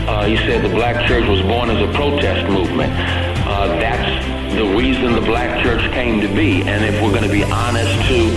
[0.07, 2.93] uh, he said the Black Church was born as a protest movement.
[2.93, 6.61] Uh, that's the reason the Black Church came to be.
[6.63, 8.31] And if we're going to be honest to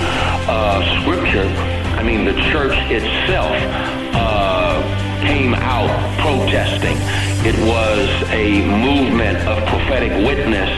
[0.50, 1.46] uh, Scripture,
[1.96, 3.99] I mean, the church itself
[5.20, 5.90] came out
[6.20, 6.96] protesting.
[7.46, 10.70] It was a movement of prophetic witness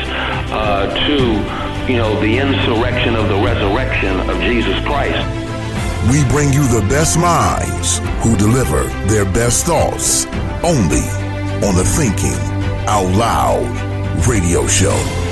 [0.53, 5.19] uh, to, you know, the insurrection of the resurrection of Jesus Christ.
[6.11, 10.27] We bring you the best minds who deliver their best thoughts
[10.65, 11.07] only
[11.67, 12.39] on the Thinking
[12.89, 15.32] Out Loud radio show.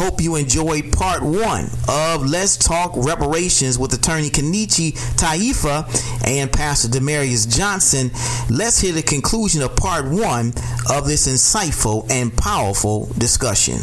[0.00, 6.88] Hope you enjoyed part one of Let's Talk Reparations with attorney Nkechi Taifa and Pastor
[6.88, 8.10] Demarius Johnson.
[8.48, 10.54] Let's hear the conclusion of part one
[10.88, 13.80] of this insightful and powerful discussion.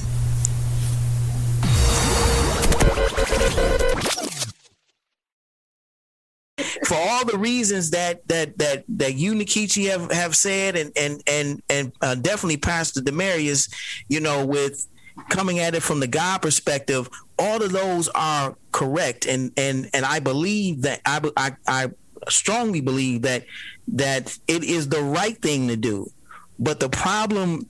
[6.84, 11.22] for all the reasons that that that that you Nkechi have have said and and
[11.28, 13.72] and and uh, definitely Pastor Demarius,
[14.08, 14.88] you know, with
[15.30, 20.06] coming at it from the God perspective, all of those are correct, and and and
[20.06, 21.92] I believe that I I, I
[22.30, 23.46] strongly believe that
[23.90, 26.12] that it is the right thing to do,
[26.60, 27.70] but the problem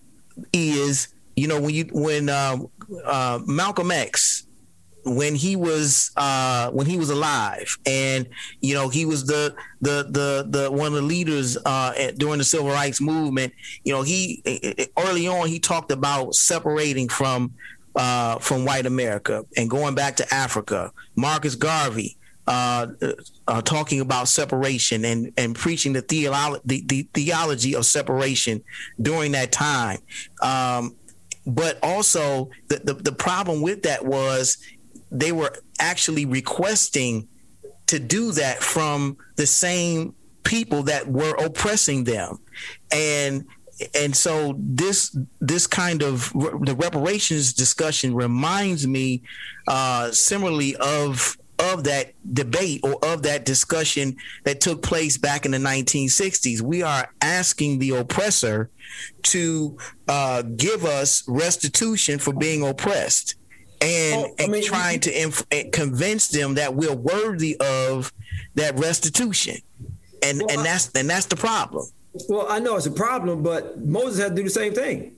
[0.53, 2.57] is, you know, when you when uh,
[3.05, 4.46] uh, Malcolm X
[5.07, 8.27] when he was uh, when he was alive, and
[8.61, 12.37] you know he was the the the the one of the leaders uh, at, during
[12.37, 13.53] the civil rights movement.
[13.83, 14.43] You know, he
[14.97, 17.53] early on he talked about separating from
[17.95, 20.91] uh, from white America and going back to Africa.
[21.15, 22.17] Marcus Garvey.
[22.49, 22.87] Uh,
[23.49, 28.63] uh, talking about separation and, and preaching the, theolo- the, the theology of separation
[29.01, 29.97] during that time.
[30.41, 30.95] Um,
[31.47, 34.57] but also the, the, the problem with that was
[35.11, 37.27] they were actually requesting
[37.87, 40.13] to do that from the same
[40.43, 42.37] people that were oppressing them
[42.91, 43.45] and
[43.93, 49.21] and so this this kind of the reparations discussion reminds me
[49.67, 55.51] uh, similarly of of that debate or of that discussion that took place back in
[55.51, 56.61] the 1960s.
[56.61, 58.69] We are asking the oppressor
[59.23, 59.77] to
[60.07, 63.35] uh, give us restitution for being oppressed
[63.81, 68.11] and, well, and mean, trying to inf- convince them that we're worthy of
[68.55, 69.57] that restitution,
[70.23, 71.85] and well, and that's and that's the problem.
[72.27, 75.15] Well, I know it's a problem, but Moses had to do the same thing,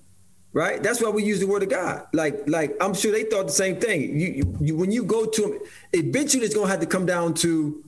[0.51, 0.83] right?
[0.83, 2.07] That's why we use the word of God.
[2.13, 4.19] Like like I'm sure they thought the same thing.
[4.19, 5.59] You, you when you go to them,
[5.93, 7.83] eventually it's gonna have to come down to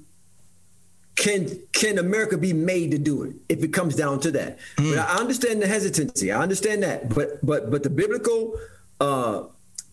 [1.15, 4.59] can can America be made to do it if it comes down to that?
[4.77, 4.97] Mm.
[4.97, 6.31] I understand the hesitancy.
[6.31, 8.57] I understand that, but but but the biblical.
[8.99, 9.43] Uh,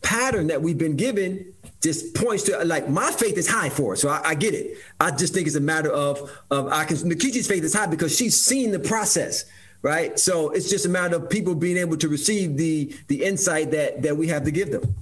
[0.08, 1.52] pattern that we've been given
[1.82, 3.98] just points to like my faith is high for it.
[3.98, 4.78] So I, I get it.
[4.98, 8.16] I just think it's a matter of of I can Nkechi's faith is high because
[8.16, 9.44] she's seen the process,
[9.82, 10.18] right?
[10.18, 14.00] So it's just a matter of people being able to receive the the insight that
[14.00, 14.94] that we have to give them.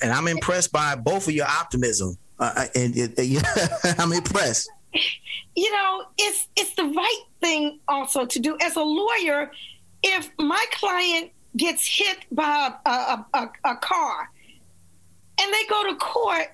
[0.00, 2.16] And I'm impressed by both of your optimism.
[2.38, 2.96] Uh, and
[3.98, 4.70] I'm impressed.
[5.54, 9.52] You know, it's it's the right thing also to do as a lawyer.
[10.02, 14.30] If my client gets hit by a, a, a, a car
[15.40, 16.48] and they go to court,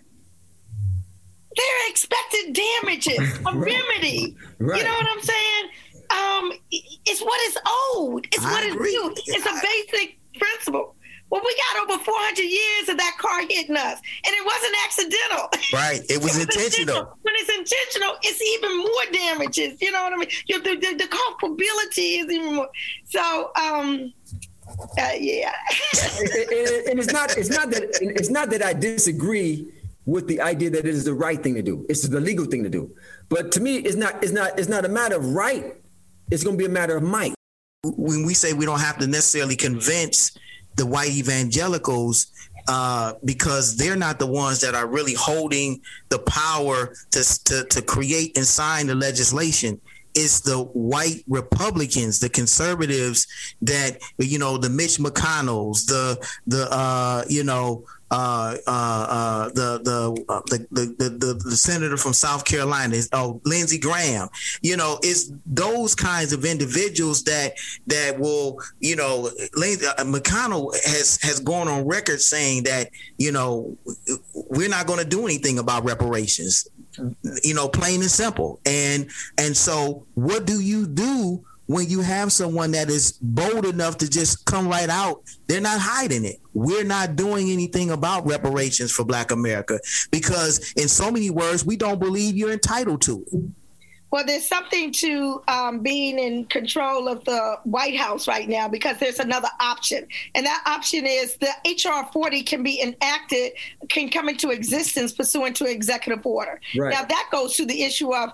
[1.57, 4.37] they're expected damages, a remedy.
[4.59, 4.79] Right.
[4.79, 5.65] You know what I'm saying?
[6.11, 8.27] Um, it's what is owed.
[8.33, 9.15] It's I what is due.
[9.27, 10.97] It's a basic principle.
[11.31, 15.49] Well, we got over 400 years of that car hitting us, and it wasn't accidental.
[15.73, 16.95] Right, it was, it was intentional.
[16.95, 17.19] intentional.
[17.23, 19.83] When it's intentional, it's even more damages.
[19.83, 20.29] You know what I mean?
[20.47, 22.69] The, the, the culpability is even more.
[23.07, 24.13] So, um,
[24.81, 25.53] uh, yeah.
[26.21, 29.73] and, and, it's not it's not that it's not that I disagree
[30.07, 31.87] with the idea that it is the right thing to do.
[31.89, 32.95] It's the legal thing to do.
[33.29, 35.77] But to me, it's not it's not it's not a matter of right.
[36.31, 37.35] It's going to be a matter of might.
[37.85, 40.37] When we say we don't have to necessarily convince
[40.77, 42.27] the white evangelicals
[42.67, 47.83] uh, because they're not the ones that are really holding the power to, to, to
[47.83, 49.81] create and sign the legislation
[50.15, 53.27] it's the white Republicans, the conservatives
[53.63, 59.81] that you know, the Mitch McConnells, the the uh, you know, uh, uh, uh, the,
[59.83, 64.29] the, uh, the, the, the, the senator from South Carolina oh Lindsey Graham.
[64.63, 67.55] You know, it's those kinds of individuals that
[67.89, 73.33] that will you know Lindsey, uh, McConnell has has gone on record saying that you
[73.33, 73.77] know
[74.33, 76.69] we're not going to do anything about reparations
[77.43, 78.61] you know, plain and simple.
[78.67, 83.97] And and so what do you do when you have someone that is bold enough
[83.99, 86.41] to just come right out, they're not hiding it.
[86.53, 89.81] We're not doing anything about reparations for Black America
[90.11, 93.41] because, in so many words, we don't believe you're entitled to it.
[94.15, 98.97] Well, there's something to um, being in control of the White House right now because
[98.99, 100.07] there's another option.
[100.37, 102.09] And that option is the H.R.
[102.13, 103.55] 40 can be enacted,
[103.89, 106.61] can come into existence pursuant to executive order.
[106.77, 106.93] Right.
[106.93, 108.31] Now, that goes to the issue of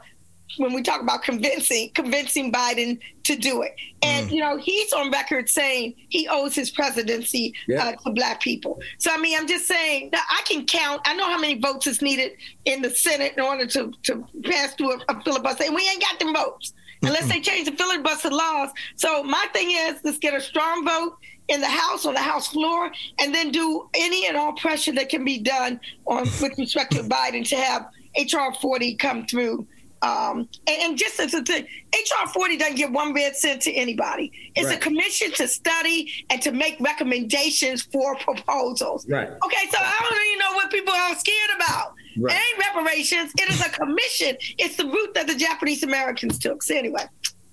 [0.56, 3.74] when we talk about convincing convincing Biden to do it.
[4.02, 4.32] And mm.
[4.32, 7.85] you know, he's on record saying he owes his presidency yeah.
[7.85, 8.81] uh, to black people.
[8.98, 11.02] So I mean, I'm just saying that I can count.
[11.05, 12.32] I know how many votes is needed
[12.64, 16.02] in the Senate in order to to pass through a, a filibuster, and we ain't
[16.02, 16.72] got them votes
[17.02, 18.70] unless they change the filibuster laws.
[18.97, 21.16] So my thing is, let's get a strong vote
[21.48, 25.09] in the House on the House floor, and then do any and all pressure that
[25.09, 27.86] can be done on with respect to Biden to have
[28.16, 29.66] HR 40 come through
[30.02, 33.72] um, and, and, just as a thing, HR 40 doesn't give one red cent to
[33.72, 34.32] anybody.
[34.55, 34.77] It's right.
[34.77, 39.06] a commission to study and to make recommendations for proposals.
[39.06, 39.28] Right.
[39.28, 41.94] Okay, so I don't even know what people are scared about.
[42.18, 42.35] Right.
[42.35, 43.32] It ain't reparations.
[43.39, 44.36] It is a commission.
[44.59, 46.62] It's the route that the Japanese Americans took.
[46.62, 47.05] So anyway.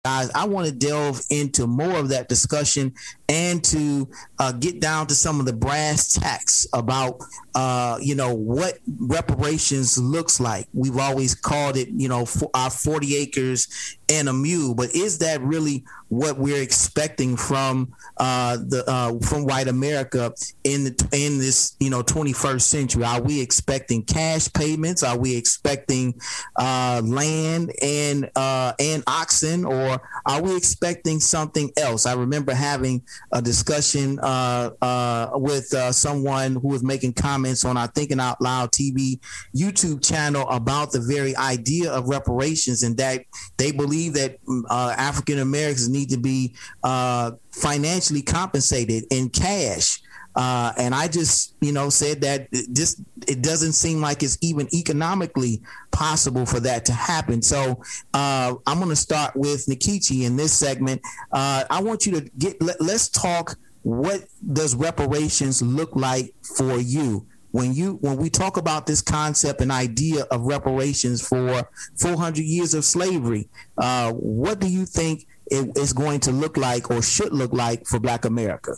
[0.03, 2.93] guys, I want to delve into more of that discussion
[3.29, 4.09] and to
[4.41, 7.19] uh, get down to some of the brass tacks about,
[7.53, 10.68] uh, you know, what reparations looks like.
[10.73, 15.19] We've always called it, you know, for our 40 acres and a mule, but is
[15.19, 20.34] that really what we're expecting from uh, the uh, from white America
[20.65, 23.05] in the in this you know 21st century?
[23.05, 25.03] Are we expecting cash payments?
[25.03, 26.19] Are we expecting
[26.57, 32.05] uh, land and uh, and oxen, or are we expecting something else?
[32.05, 37.88] I remember having a discussion uh, uh, with someone who was making comments on our
[37.88, 39.20] Thinking Out Loud TV
[39.56, 43.26] YouTube channel about the very idea of reparations and that
[43.58, 44.38] they believe that
[44.70, 46.53] African Americans need to be
[46.84, 50.02] uh, financially compensated in cash.
[50.34, 54.74] Uh, and I just, you know, said that just it doesn't seem like it's even
[54.74, 57.41] economically possible for that to happen.
[57.41, 57.82] So
[58.14, 61.02] uh, I'm going to start with Nkechi in this segment.
[61.34, 63.58] Uh, I want you to get let, let's talk.
[63.84, 67.28] What does reparations look like for you?
[67.53, 72.74] when you when we talk about this concept and idea of reparations for 400 years
[72.74, 77.34] of slavery uh, what do you think it is going to look like or should
[77.34, 78.74] look like for Black America?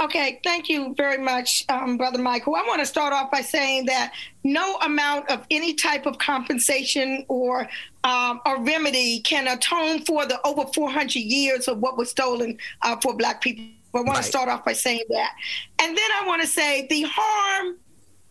[0.00, 2.54] Okay, thank you very much, um, Brother Michael.
[2.54, 4.12] I want to start off by saying that
[4.44, 7.66] no amount of any type of compensation or
[8.04, 12.96] um, or remedy can atone for the over 400 years of what was stolen uh,
[13.00, 13.64] for Black people.
[13.96, 14.22] I want right.
[14.24, 15.32] to start off by saying that.
[15.80, 17.76] And then I want to say the harm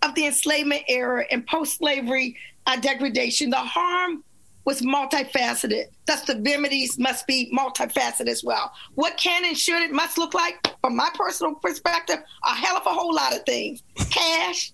[0.04, 2.38] of the enslavement era and post slavery
[2.68, 4.24] uh, degradation, the harm
[4.66, 5.86] was multifaceted.
[6.08, 8.72] Thus, the remedies must be multifaceted as well.
[8.96, 12.86] What can and should it must look like, from my personal perspective, a hell of
[12.86, 14.74] a whole lot of things cash,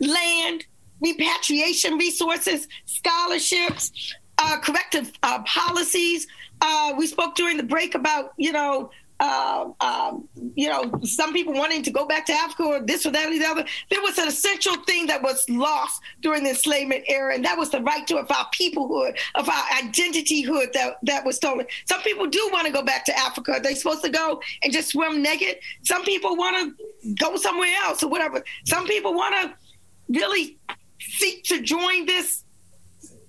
[0.00, 0.64] land,
[1.00, 6.26] repatriation resources, scholarships, uh, corrective uh, policies.
[6.62, 8.90] Uh, we spoke during the break about, you know,
[9.20, 13.10] uh, um, you know, some people wanting to go back to Africa or this or
[13.12, 13.64] that or the other.
[13.90, 17.70] There was an essential thing that was lost during the enslavement era, and that was
[17.70, 21.66] the right to of our peoplehood, of our identityhood that, that was stolen.
[21.86, 23.58] Some people do want to go back to Africa.
[23.62, 25.56] They're supposed to go and just swim naked.
[25.82, 28.44] Some people want to go somewhere else or whatever.
[28.64, 29.54] Some people want to
[30.20, 30.58] really
[31.00, 32.44] seek to join this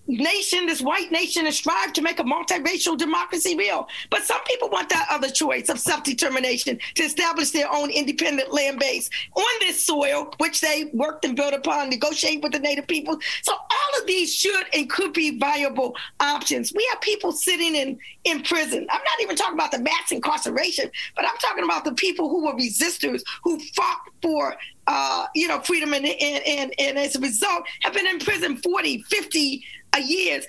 [0.08, 3.88] nation, this white nation, and strive to make a multiracial democracy real.
[4.10, 8.54] But some people want that other choice of self determination to establish their own independent
[8.54, 12.88] land base on this soil, which they worked and built upon, negotiate with the native
[12.88, 13.20] people.
[13.42, 16.74] So all of these should and could be viable options.
[16.74, 18.88] We have people sitting in, in prison.
[18.90, 22.46] I'm not even talking about the mass incarceration, but I'm talking about the people who
[22.46, 24.58] were resistors, who fought for
[24.88, 28.56] uh, you know, freedom and, and, and, and as a result have been in prison
[28.56, 29.64] 40, 50
[30.00, 30.46] years.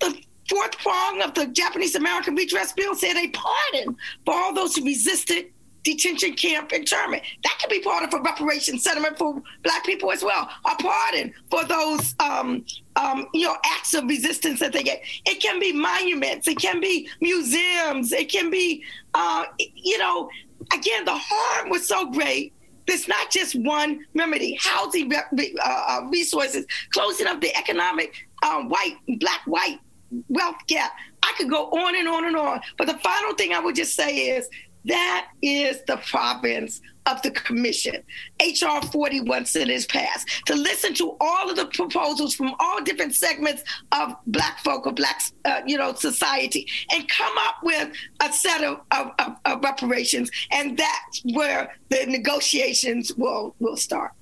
[0.00, 4.76] The fourth prong of the Japanese American Redress Bill said a pardon for all those
[4.76, 5.46] who resisted
[5.84, 7.22] detention camp internment.
[7.44, 10.48] That could be part of a reparation settlement for black people as well.
[10.64, 12.64] A pardon for those um,
[12.96, 15.02] um, you know acts of resistance that they get.
[15.26, 16.48] It can be monuments.
[16.48, 18.12] It can be museums.
[18.12, 18.82] It can be
[19.12, 20.28] uh, you know
[20.72, 22.52] again the harm was so great.
[22.86, 24.58] There's not just one remedy.
[24.60, 25.22] Housing uh,
[25.64, 29.80] uh, resources, closing up the economic um, white, black, white
[30.28, 30.92] wealth gap.
[31.22, 32.60] I could go on and on and on.
[32.78, 34.48] But the final thing I would just say is
[34.86, 38.02] that is the province of the commission.
[38.40, 42.82] HR 40 once it is passed to listen to all of the proposals from all
[42.82, 43.62] different segments
[43.92, 47.90] of Black folk or Black, uh, you know, society, and come up with
[48.20, 54.12] a set of, of, of, of reparations, and that's where the negotiations will will start.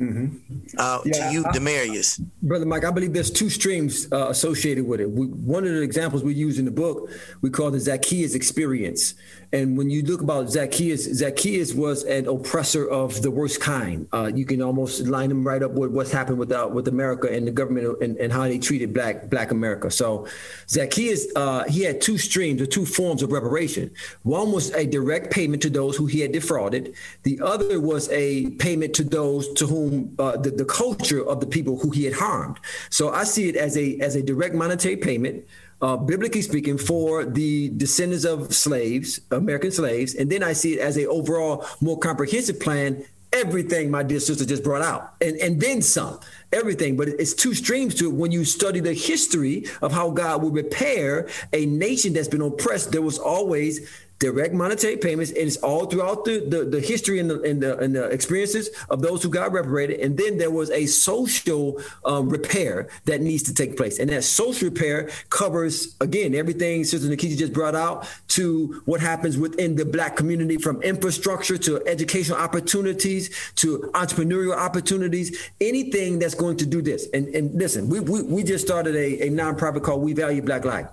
[0.00, 0.76] Mm-hmm.
[0.78, 2.20] Uh, yeah, to you, Demarius.
[2.42, 5.10] Brother Mike, I believe there's two streams uh, associated with it.
[5.10, 7.10] We, one of the examples we use in the book,
[7.40, 9.14] we call the Zacchaeus experience.
[9.52, 14.06] And when you look about Zacchaeus, Zacchaeus was an oppressor of the worst kind.
[14.12, 17.28] Uh, you can almost line him right up with what's happened with uh, with America
[17.32, 19.90] and the government and, and, how they treated black black America.
[19.90, 20.26] So
[20.68, 23.90] Zacchaeus, uh, he had two streams or two forms of reparation.
[24.22, 26.94] One was a direct payment to those who he had defrauded.
[27.22, 31.46] The other was a payment to those to whom uh, the, the culture of the
[31.46, 32.60] people who he had harmed.
[32.90, 35.46] So I see it as a as a direct monetary payment
[35.80, 40.80] uh, biblically speaking, for the descendants of slaves, American slaves, and then I see it
[40.80, 43.04] as a overall more comprehensive plan.
[43.30, 46.18] Everything my dear sister just brought out, and and then some,
[46.50, 46.96] everything.
[46.96, 48.14] But it's two streams to it.
[48.14, 52.90] When you study the history of how God will repair a nation that's been oppressed,
[52.90, 53.86] there was always
[54.18, 55.30] direct monetary payments.
[55.30, 58.70] And it's all throughout the, the, the history and the, and the, and, the, experiences
[58.90, 60.00] of those who got reparated.
[60.00, 63.98] And then there was a social um, repair that needs to take place.
[63.98, 69.36] And that social repair covers, again, everything Sister Nkechi just brought out to what happens
[69.36, 76.56] within the Black community from infrastructure to educational opportunities to entrepreneurial opportunities, anything that's going
[76.56, 77.08] to do this.
[77.12, 80.64] And, and listen, we, we, we just started a, a nonprofit called We Value Black
[80.64, 80.88] Life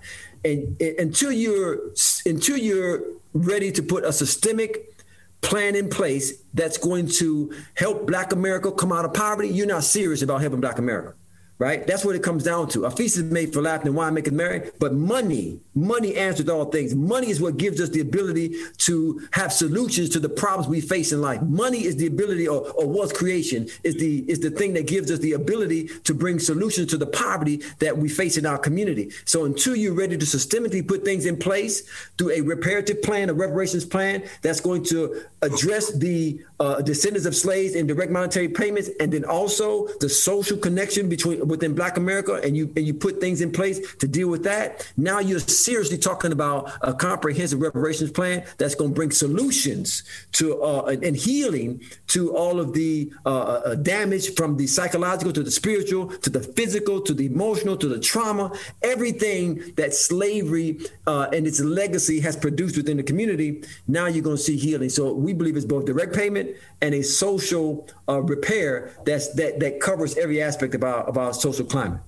[0.45, 1.79] and, and until you're
[2.25, 3.03] until you're
[3.33, 4.93] ready to put a systemic
[5.41, 9.83] plan in place that's going to help Black America come out of poverty, you're not
[9.83, 11.13] serious about helping Black America
[11.57, 11.87] right?
[11.87, 12.85] That's what it comes down to.
[12.85, 16.65] A feast is made for laughter and wine maketh merry, but money, money answers all
[16.65, 16.93] things.
[16.93, 21.11] Money is what gives us the ability to have solutions to the problems we face
[21.11, 21.41] in life.
[21.43, 25.09] Money is the ability, or, or wealth creation is the is the thing that gives
[25.09, 29.11] us the ability to bring solutions to the poverty that we face in our community.
[29.25, 31.83] So until you're ready to systemically put things in place
[32.17, 37.35] through a reparative plan, a reparations plan that's going to address the uh, descendants of
[37.35, 42.33] slaves and direct monetary payments, and then also the social connection between within Black America,
[42.43, 44.91] and you and you put things in place to deal with that.
[44.97, 50.03] Now you're seriously talking about a comprehensive reparations plan that's going to bring solutions
[50.33, 55.43] to uh, and healing to all of the uh, uh, damage from the psychological to
[55.43, 58.51] the spiritual to the physical to the emotional to the trauma,
[58.81, 63.63] everything that slavery uh, and its legacy has produced within the community.
[63.87, 64.89] Now you're going to see healing.
[64.89, 69.79] So we believe it's both direct payment and a social uh, repair that's that that
[69.79, 72.01] covers every aspect of our of our social climate.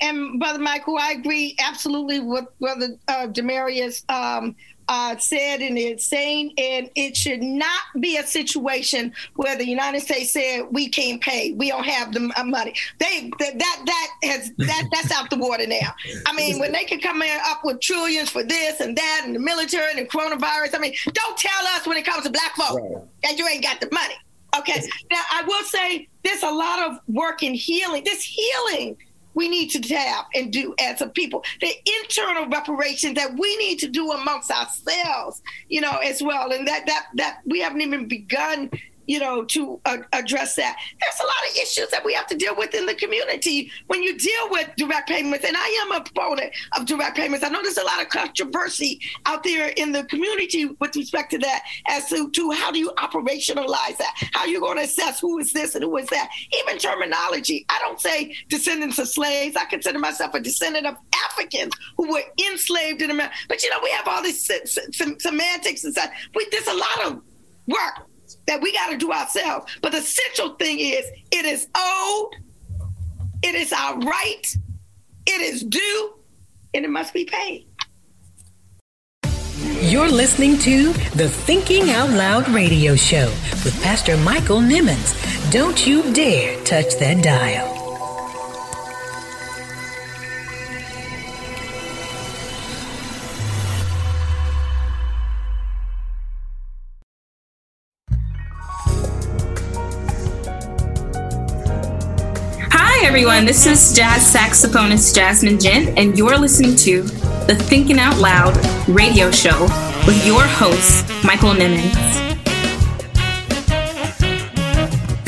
[0.00, 4.54] And Brother Michael, I agree absolutely with Brother uh, Demarius um,
[4.88, 10.02] uh, said and it's saying, and it should not be a situation where the United
[10.02, 12.74] States said we can't pay, we don't have the uh, money.
[12.98, 15.94] They that that, that has that that's out the water now.
[16.26, 19.34] I mean, when they can come in up with trillions for this and that and
[19.34, 20.74] the military and the coronavirus.
[20.74, 23.02] I mean, don't tell us when it comes to black folks right.
[23.22, 24.14] that you ain't got the money.
[24.58, 24.82] Okay.
[25.10, 28.04] Now I will say there's a lot of work in healing.
[28.04, 28.96] This healing
[29.34, 31.44] we need to tap and do as a people.
[31.60, 31.72] The
[32.02, 36.52] internal reparations that we need to do amongst ourselves, you know, as well.
[36.52, 38.70] And that that that we haven't even begun
[39.06, 40.76] you know, to uh, address that.
[41.00, 44.02] There's a lot of issues that we have to deal with in the community when
[44.02, 45.44] you deal with direct payments.
[45.44, 47.44] And I am a proponent of direct payments.
[47.44, 51.38] I know there's a lot of controversy out there in the community with respect to
[51.38, 54.14] that as to, to how do you operationalize that?
[54.32, 56.30] How are you going to assess who is this and who is that?
[56.60, 57.66] Even terminology.
[57.68, 59.56] I don't say descendants of slaves.
[59.56, 60.96] I consider myself a descendant of
[61.30, 63.34] Africans who were enslaved in America.
[63.48, 64.50] But, you know, we have all these
[65.20, 66.10] semantics and stuff.
[66.34, 67.22] We, there's a lot of
[67.66, 68.08] work
[68.46, 69.72] that we got to do ourselves.
[69.82, 72.30] But the central thing is it is owed,
[73.42, 74.42] it is our right,
[75.26, 76.14] it is due,
[76.74, 77.66] and it must be paid.
[79.80, 83.28] You're listening to the Thinking Out Loud radio show
[83.64, 85.14] with Pastor Michael Nimmons.
[85.52, 87.83] Don't you dare touch that dial.
[103.14, 103.44] Everyone.
[103.44, 107.02] This is jazz saxophonist Jasmine Gent, and you're listening to
[107.46, 108.56] the Thinking Out Loud
[108.88, 109.62] radio show
[110.04, 111.94] with your host, Michael Nimmons.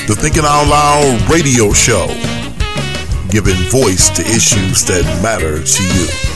[0.08, 2.08] The Thinking Out Loud radio show,
[3.30, 6.35] giving voice to issues that matter to you.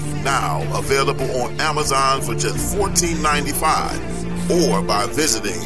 [0.23, 5.59] now, available on Amazon for just $14.95 or by visiting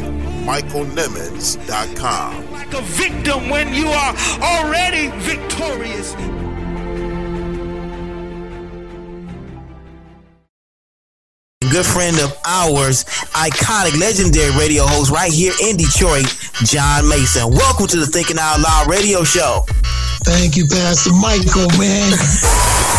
[0.45, 2.51] michaelnimmons.com.
[2.51, 6.15] Like a victim when you are already victorious.
[11.75, 13.03] good friend of ours,
[13.33, 16.23] iconic, legendary radio host right here in Detroit,
[16.63, 17.51] John Mason.
[17.51, 19.65] Welcome to the Thinking Out Loud radio show.
[20.23, 22.17] Thank you, Pastor Michael, man.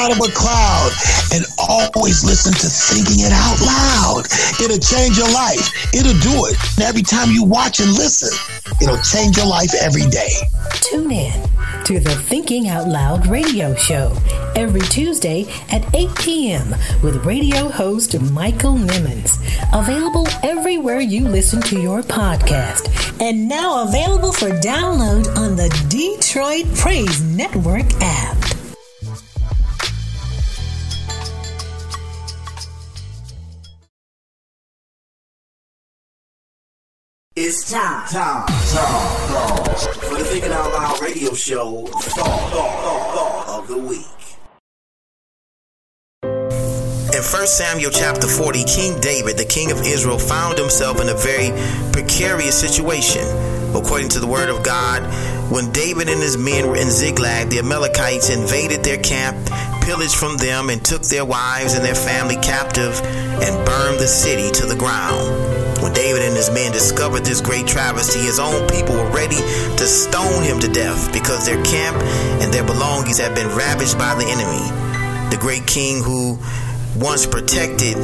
[0.00, 0.90] out of a cloud
[1.34, 4.24] and always listen to thinking it out loud.
[4.56, 5.68] It'll change your life.
[5.92, 6.56] It'll do it.
[6.78, 8.32] And every time you watch and listen,
[8.80, 10.32] it'll change your life every day.
[10.80, 11.42] Tune in
[11.84, 14.16] to the Thinking Out Loud radio show
[14.56, 16.70] every Tuesday at 8 p.m.
[17.02, 19.36] with radio host Michael Nimmons.
[19.74, 22.88] Available everywhere you listen to your podcast.
[23.20, 28.49] And now available for download on the Detroit Praise Network app.
[37.42, 39.74] It's time, time, time, time.
[39.94, 44.04] for the Thinking Out Loud radio show, thought, thought, thought of the week.
[47.16, 51.14] In 1 Samuel chapter 40, King David, the king of Israel, found himself in a
[51.14, 51.48] very
[51.92, 53.24] precarious situation.
[53.74, 55.00] According to the word of God,
[55.50, 59.38] when David and his men were in Ziklag, the Amalekites invaded their camp,
[59.82, 64.50] pillaged from them, and took their wives and their family captive and burned the city
[64.60, 65.59] to the ground.
[65.82, 69.86] When David and his men discovered this great travesty, his own people were ready to
[69.86, 71.96] stone him to death because their camp
[72.42, 74.64] and their belongings had been ravaged by the enemy.
[75.30, 76.38] The great king who
[76.96, 77.96] once protected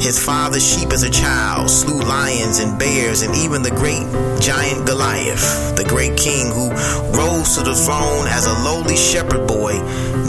[0.00, 4.06] his father's sheep as a child, slew lions and bears, and even the great
[4.40, 5.76] giant Goliath.
[5.76, 6.70] The great king who
[7.16, 9.74] rose to the throne as a lowly shepherd boy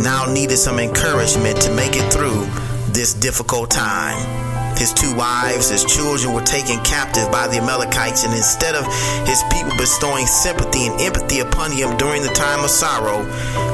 [0.04, 2.46] now needed some encouragement to make it through
[2.92, 4.49] this difficult time.
[4.80, 8.86] His two wives, his children were taken captive by the Amalekites, and instead of
[9.28, 13.20] his people bestowing sympathy and empathy upon him during the time of sorrow,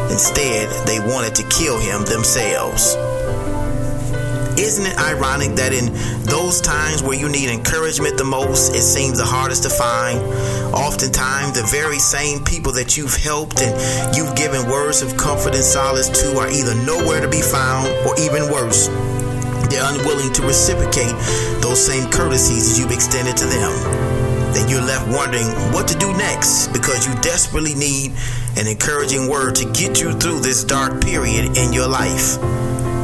[0.10, 2.98] instead they wanted to kill him themselves.
[4.58, 9.20] Isn't it ironic that in those times where you need encouragement the most, it seems
[9.20, 10.18] the hardest to find?
[10.74, 15.64] Oftentimes, the very same people that you've helped and you've given words of comfort and
[15.64, 18.88] solace to are either nowhere to be found or even worse,
[19.70, 21.14] they're unwilling to reciprocate
[21.62, 23.72] those same courtesies that you've extended to them.
[24.54, 28.14] Then you're left wondering what to do next because you desperately need
[28.58, 32.40] an encouraging word to get you through this dark period in your life.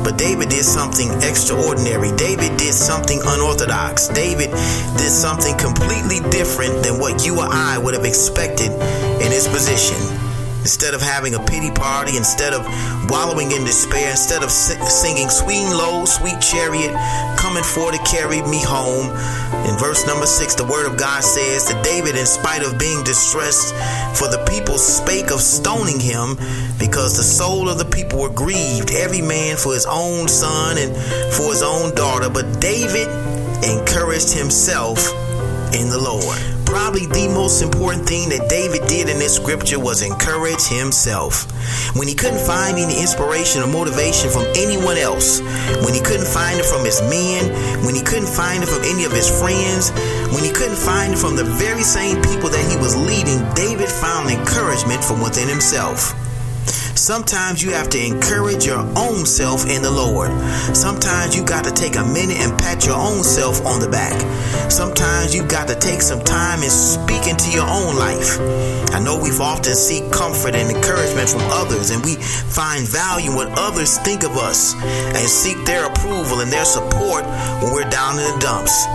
[0.03, 2.11] But David did something extraordinary.
[2.15, 4.07] David did something unorthodox.
[4.07, 4.49] David
[4.97, 8.71] did something completely different than what you or I would have expected
[9.21, 10.30] in his position.
[10.61, 12.61] Instead of having a pity party, instead of
[13.09, 16.93] wallowing in despair, instead of singing sweet low, sweet chariot,
[17.35, 19.09] coming for to carry me home.
[19.65, 23.03] In verse number six, the word of God says that David, in spite of being
[23.03, 23.73] distressed,
[24.13, 26.37] for the people spake of stoning him,
[26.77, 30.95] because the soul of the people were grieved, every man for his own son and
[31.33, 32.29] for his own daughter.
[32.29, 33.09] But David
[33.65, 35.09] encouraged himself
[35.73, 40.01] in the Lord probably the most important thing that David did in this scripture was
[40.01, 41.43] encourage himself.
[41.99, 45.43] When he couldn't find any inspiration or motivation from anyone else,
[45.83, 47.51] when he couldn't find it from his men,
[47.83, 49.91] when he couldn't find it from any of his friends,
[50.31, 53.91] when he couldn't find it from the very same people that he was leading, David
[53.91, 56.15] found encouragement from within himself.
[57.01, 60.29] Sometimes you have to encourage your own self in the Lord.
[60.77, 64.13] Sometimes you got to take a minute and pat your own self on the back.
[64.69, 68.37] Sometimes you got to take some time and speak into your own life.
[68.93, 73.49] I know we've often seek comfort and encouragement from others and we find value when
[73.57, 77.25] others think of us and seek their approval and their support
[77.65, 78.85] when we're down in the dumps.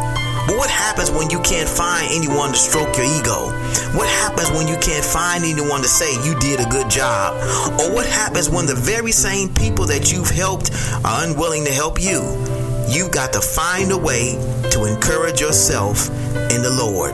[0.46, 3.50] But what happens when you can't find anyone to stroke your ego?
[3.98, 7.34] What happens when you can't find anyone to say you did a good job?
[7.80, 10.70] Or what happens when the very same people that you've helped
[11.04, 12.22] are unwilling to help you?
[12.88, 14.38] You've got to find a way
[14.70, 16.08] to encourage yourself
[16.54, 17.10] in the Lord.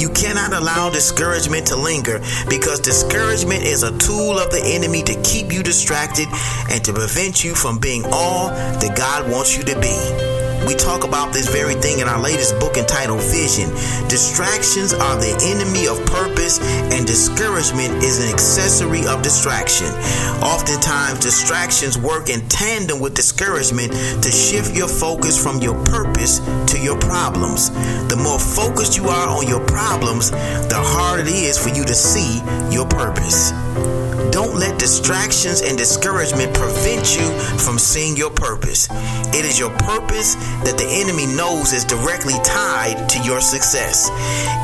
[0.00, 5.20] You cannot allow discouragement to linger because discouragement is a tool of the enemy to
[5.22, 6.28] keep you distracted
[6.70, 10.31] and to prevent you from being all that God wants you to be.
[10.66, 13.68] We talk about this very thing in our latest book entitled Vision.
[14.08, 16.60] Distractions are the enemy of purpose,
[16.92, 19.88] and discouragement is an accessory of distraction.
[20.42, 26.38] Oftentimes, distractions work in tandem with discouragement to shift your focus from your purpose
[26.70, 27.70] to your problems.
[28.08, 31.94] The more focused you are on your problems, the harder it is for you to
[31.94, 32.40] see
[32.70, 33.52] your purpose.
[34.32, 37.28] Don't let distractions and discouragement prevent you
[37.58, 38.88] from seeing your purpose.
[39.36, 40.34] It is your purpose
[40.64, 44.08] that the enemy knows is directly tied to your success.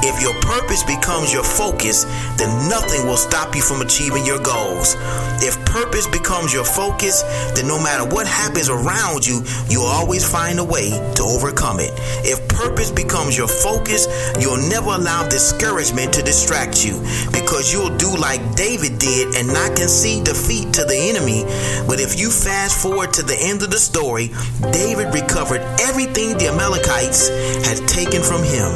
[0.03, 2.05] If your purpose becomes your focus,
[2.41, 4.97] then nothing will stop you from achieving your goals.
[5.45, 7.23] If purpose becomes your focus,
[7.53, 11.93] then no matter what happens around you, you'll always find a way to overcome it.
[12.25, 14.09] If purpose becomes your focus,
[14.41, 16.97] you'll never allow discouragement to distract you
[17.37, 21.43] because you'll do like David did and not see defeat to the enemy.
[21.87, 24.31] But if you fast forward to the end of the story,
[24.71, 27.29] David recovered everything the Amalekites
[27.67, 28.71] had taken from him.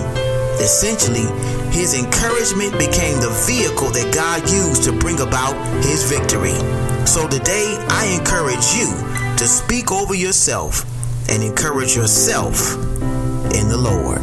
[0.58, 1.26] Essentially,
[1.70, 5.54] his encouragement became the vehicle that God used to bring about
[5.84, 6.56] his victory.
[7.06, 8.90] So today, I encourage you
[9.36, 10.84] to speak over yourself
[11.28, 12.74] and encourage yourself
[13.54, 14.20] in the Lord.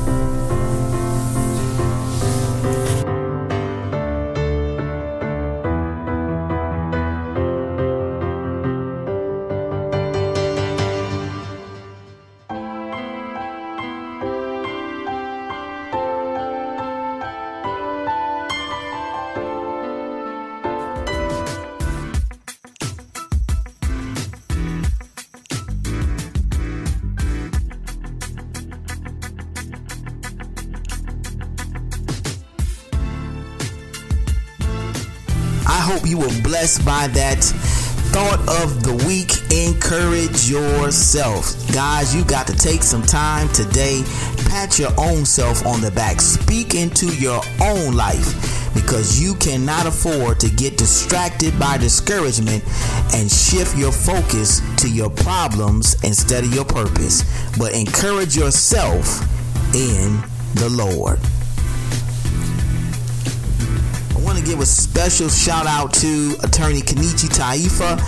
[36.70, 37.44] Blessed by that
[38.12, 41.56] thought of the week encourage yourself.
[41.74, 44.04] Guys you got to take some time today.
[44.50, 46.22] Pat your own self on the back.
[46.22, 52.64] Speak into your own life because you cannot afford to get distracted by discouragement
[53.14, 57.24] and shift your focus to your problems instead of your purpose.
[57.58, 59.22] But encourage yourself
[59.74, 60.22] in
[60.56, 61.20] the lord
[64.50, 68.00] give a special shout out to attorney Nkechi Taifa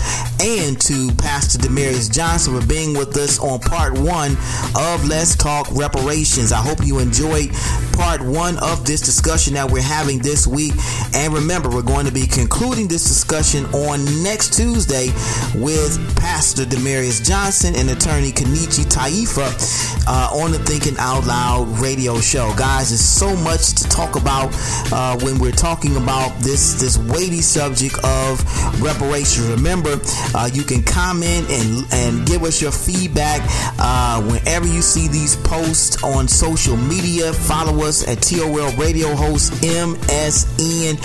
[0.42, 4.32] and to Pastor Demarius Johnson for being with us on part one
[4.74, 6.50] of Let's Talk Reparations.
[6.50, 7.50] I hope you enjoyed
[7.92, 10.72] part one of this discussion that we're having this week.
[11.14, 15.08] And remember, we're going to be concluding this discussion on next Tuesday
[15.54, 22.20] with Pastor Demarius Johnson and attorney Nkechi Taifa uh, on the Thinking Out Loud radio
[22.20, 22.52] show.
[22.56, 24.50] Guys, there's so much to talk about
[24.92, 28.40] uh, when we're talking about this this weighty subject of
[28.80, 29.48] reparations.
[29.48, 29.98] Remember,
[30.34, 33.40] uh, you can comment and and give us your feedback
[33.78, 37.32] uh, whenever you see these posts on social media.
[37.32, 40.98] Follow us at TOL Radio Host MSN,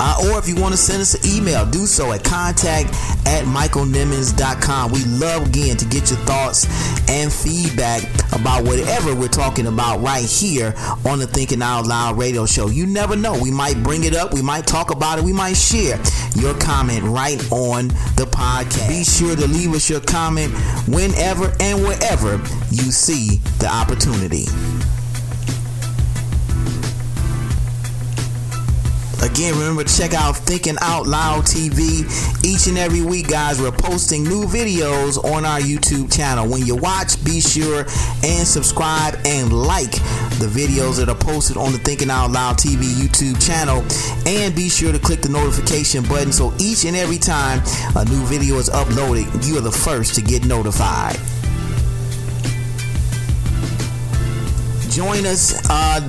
[0.00, 2.90] uh, or if you want to send us an email, do so at contact
[3.26, 4.92] at michaelnimmons.com.
[4.92, 6.66] We love again to get your thoughts
[7.08, 8.02] and feedback
[8.32, 10.74] about whatever we're talking about right here
[11.06, 12.68] on the Thinking Out Loud radio show.
[12.68, 13.38] You never know.
[13.40, 14.34] We might bring it up.
[14.34, 15.24] We might talk about it.
[15.24, 16.00] We might share
[16.36, 18.88] your comment right on the podcast.
[18.88, 20.52] Be sure to leave us your comment
[20.88, 22.36] whenever and wherever
[22.70, 24.44] you see the opportunity.
[29.34, 32.06] Again, remember to check out Thinking Out Loud TV.
[32.44, 36.48] Each and every week, guys, we're posting new videos on our YouTube channel.
[36.48, 37.80] When you watch, be sure
[38.22, 39.90] and subscribe and like
[40.38, 43.82] the videos that are posted on the Thinking Out Loud TV YouTube channel.
[44.24, 47.58] And be sure to click the notification button so each and every time
[47.96, 51.18] a new video is uploaded, you are the first to get notified.
[54.94, 56.00] Join us uh,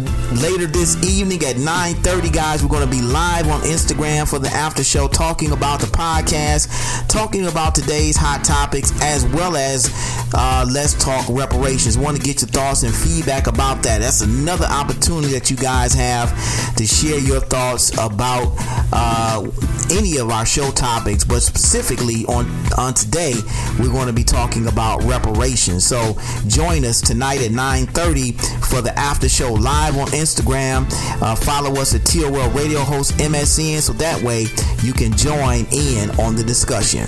[0.44, 2.62] later this evening at 9.30, guys.
[2.62, 6.70] We're going to be live on Instagram for the after show talking about the podcast,
[7.08, 9.90] talking about today's hot topics, as well as
[10.36, 11.98] uh, Let's Talk Reparations.
[11.98, 14.02] Want to get your thoughts and feedback about that.
[14.02, 16.30] That's another opportunity that you guys have
[16.76, 18.54] to share your thoughts about
[18.94, 19.50] uh,
[19.92, 22.46] any of our show topics, but specifically on,
[22.78, 23.34] on today,
[23.80, 25.86] we're going to be talking about reparations.
[25.86, 26.18] So
[26.48, 30.86] join us tonight at 9.30 for the after show live on Instagram.
[31.22, 34.48] Uh, follow us at TOL Radio Host MSN so that way
[34.84, 37.08] you can join in on the discussion.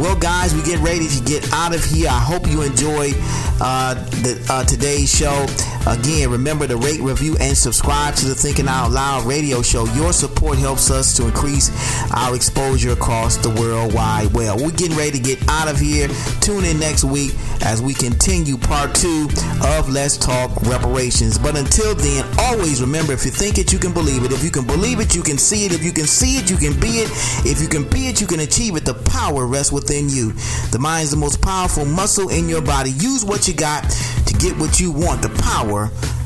[0.00, 2.08] Well, guys, we get ready to get out of here.
[2.08, 3.16] I hope you enjoyed
[3.60, 5.46] uh, the, uh, today's show.
[5.88, 9.86] Again, remember to rate, review, and subscribe to the Thinking Out Loud radio show.
[9.94, 11.70] Your support helps us to increase
[12.12, 14.60] our exposure across the world wide web.
[14.60, 16.08] We're getting ready to get out of here.
[16.40, 17.32] Tune in next week
[17.62, 19.28] as we continue part two
[19.64, 21.38] of Let's Talk Reparations.
[21.38, 24.32] But until then, always remember if you think it, you can believe it.
[24.32, 25.72] If you can believe it, you can see it.
[25.72, 27.10] If you can see it, you can be it.
[27.46, 28.84] If you can be it, you can achieve it.
[28.84, 30.32] The power rests within you.
[30.70, 32.90] The mind is the most powerful muscle in your body.
[32.90, 33.88] Use what you got
[34.26, 35.22] to get what you want.
[35.22, 35.77] The power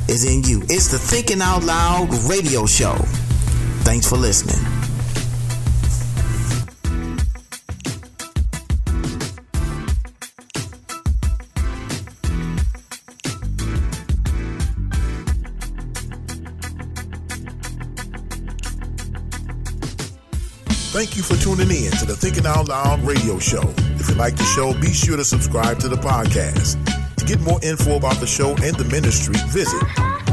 [0.08, 0.62] is in you.
[0.68, 2.94] It's the Thinking Out Loud radio show.
[3.84, 4.56] Thanks for listening.
[20.92, 23.62] Thank you for tuning in to the Thinking Out Loud radio show.
[23.98, 26.81] If you like the show, be sure to subscribe to the podcast.
[27.22, 29.78] To get more info about the show and the ministry, visit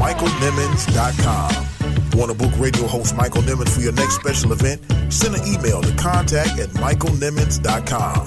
[0.02, 2.18] michaelnimmons.com.
[2.18, 4.82] Want to book radio host Michael Nimmons for your next special event?
[5.08, 8.26] Send an email to contact at michaelnimmons.com.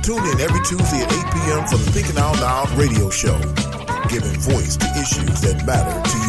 [0.00, 1.68] Tune in every Tuesday at 8 p.m.
[1.68, 3.36] for the Thinking Out Loud radio show,
[4.08, 6.23] giving voice to issues that matter to you.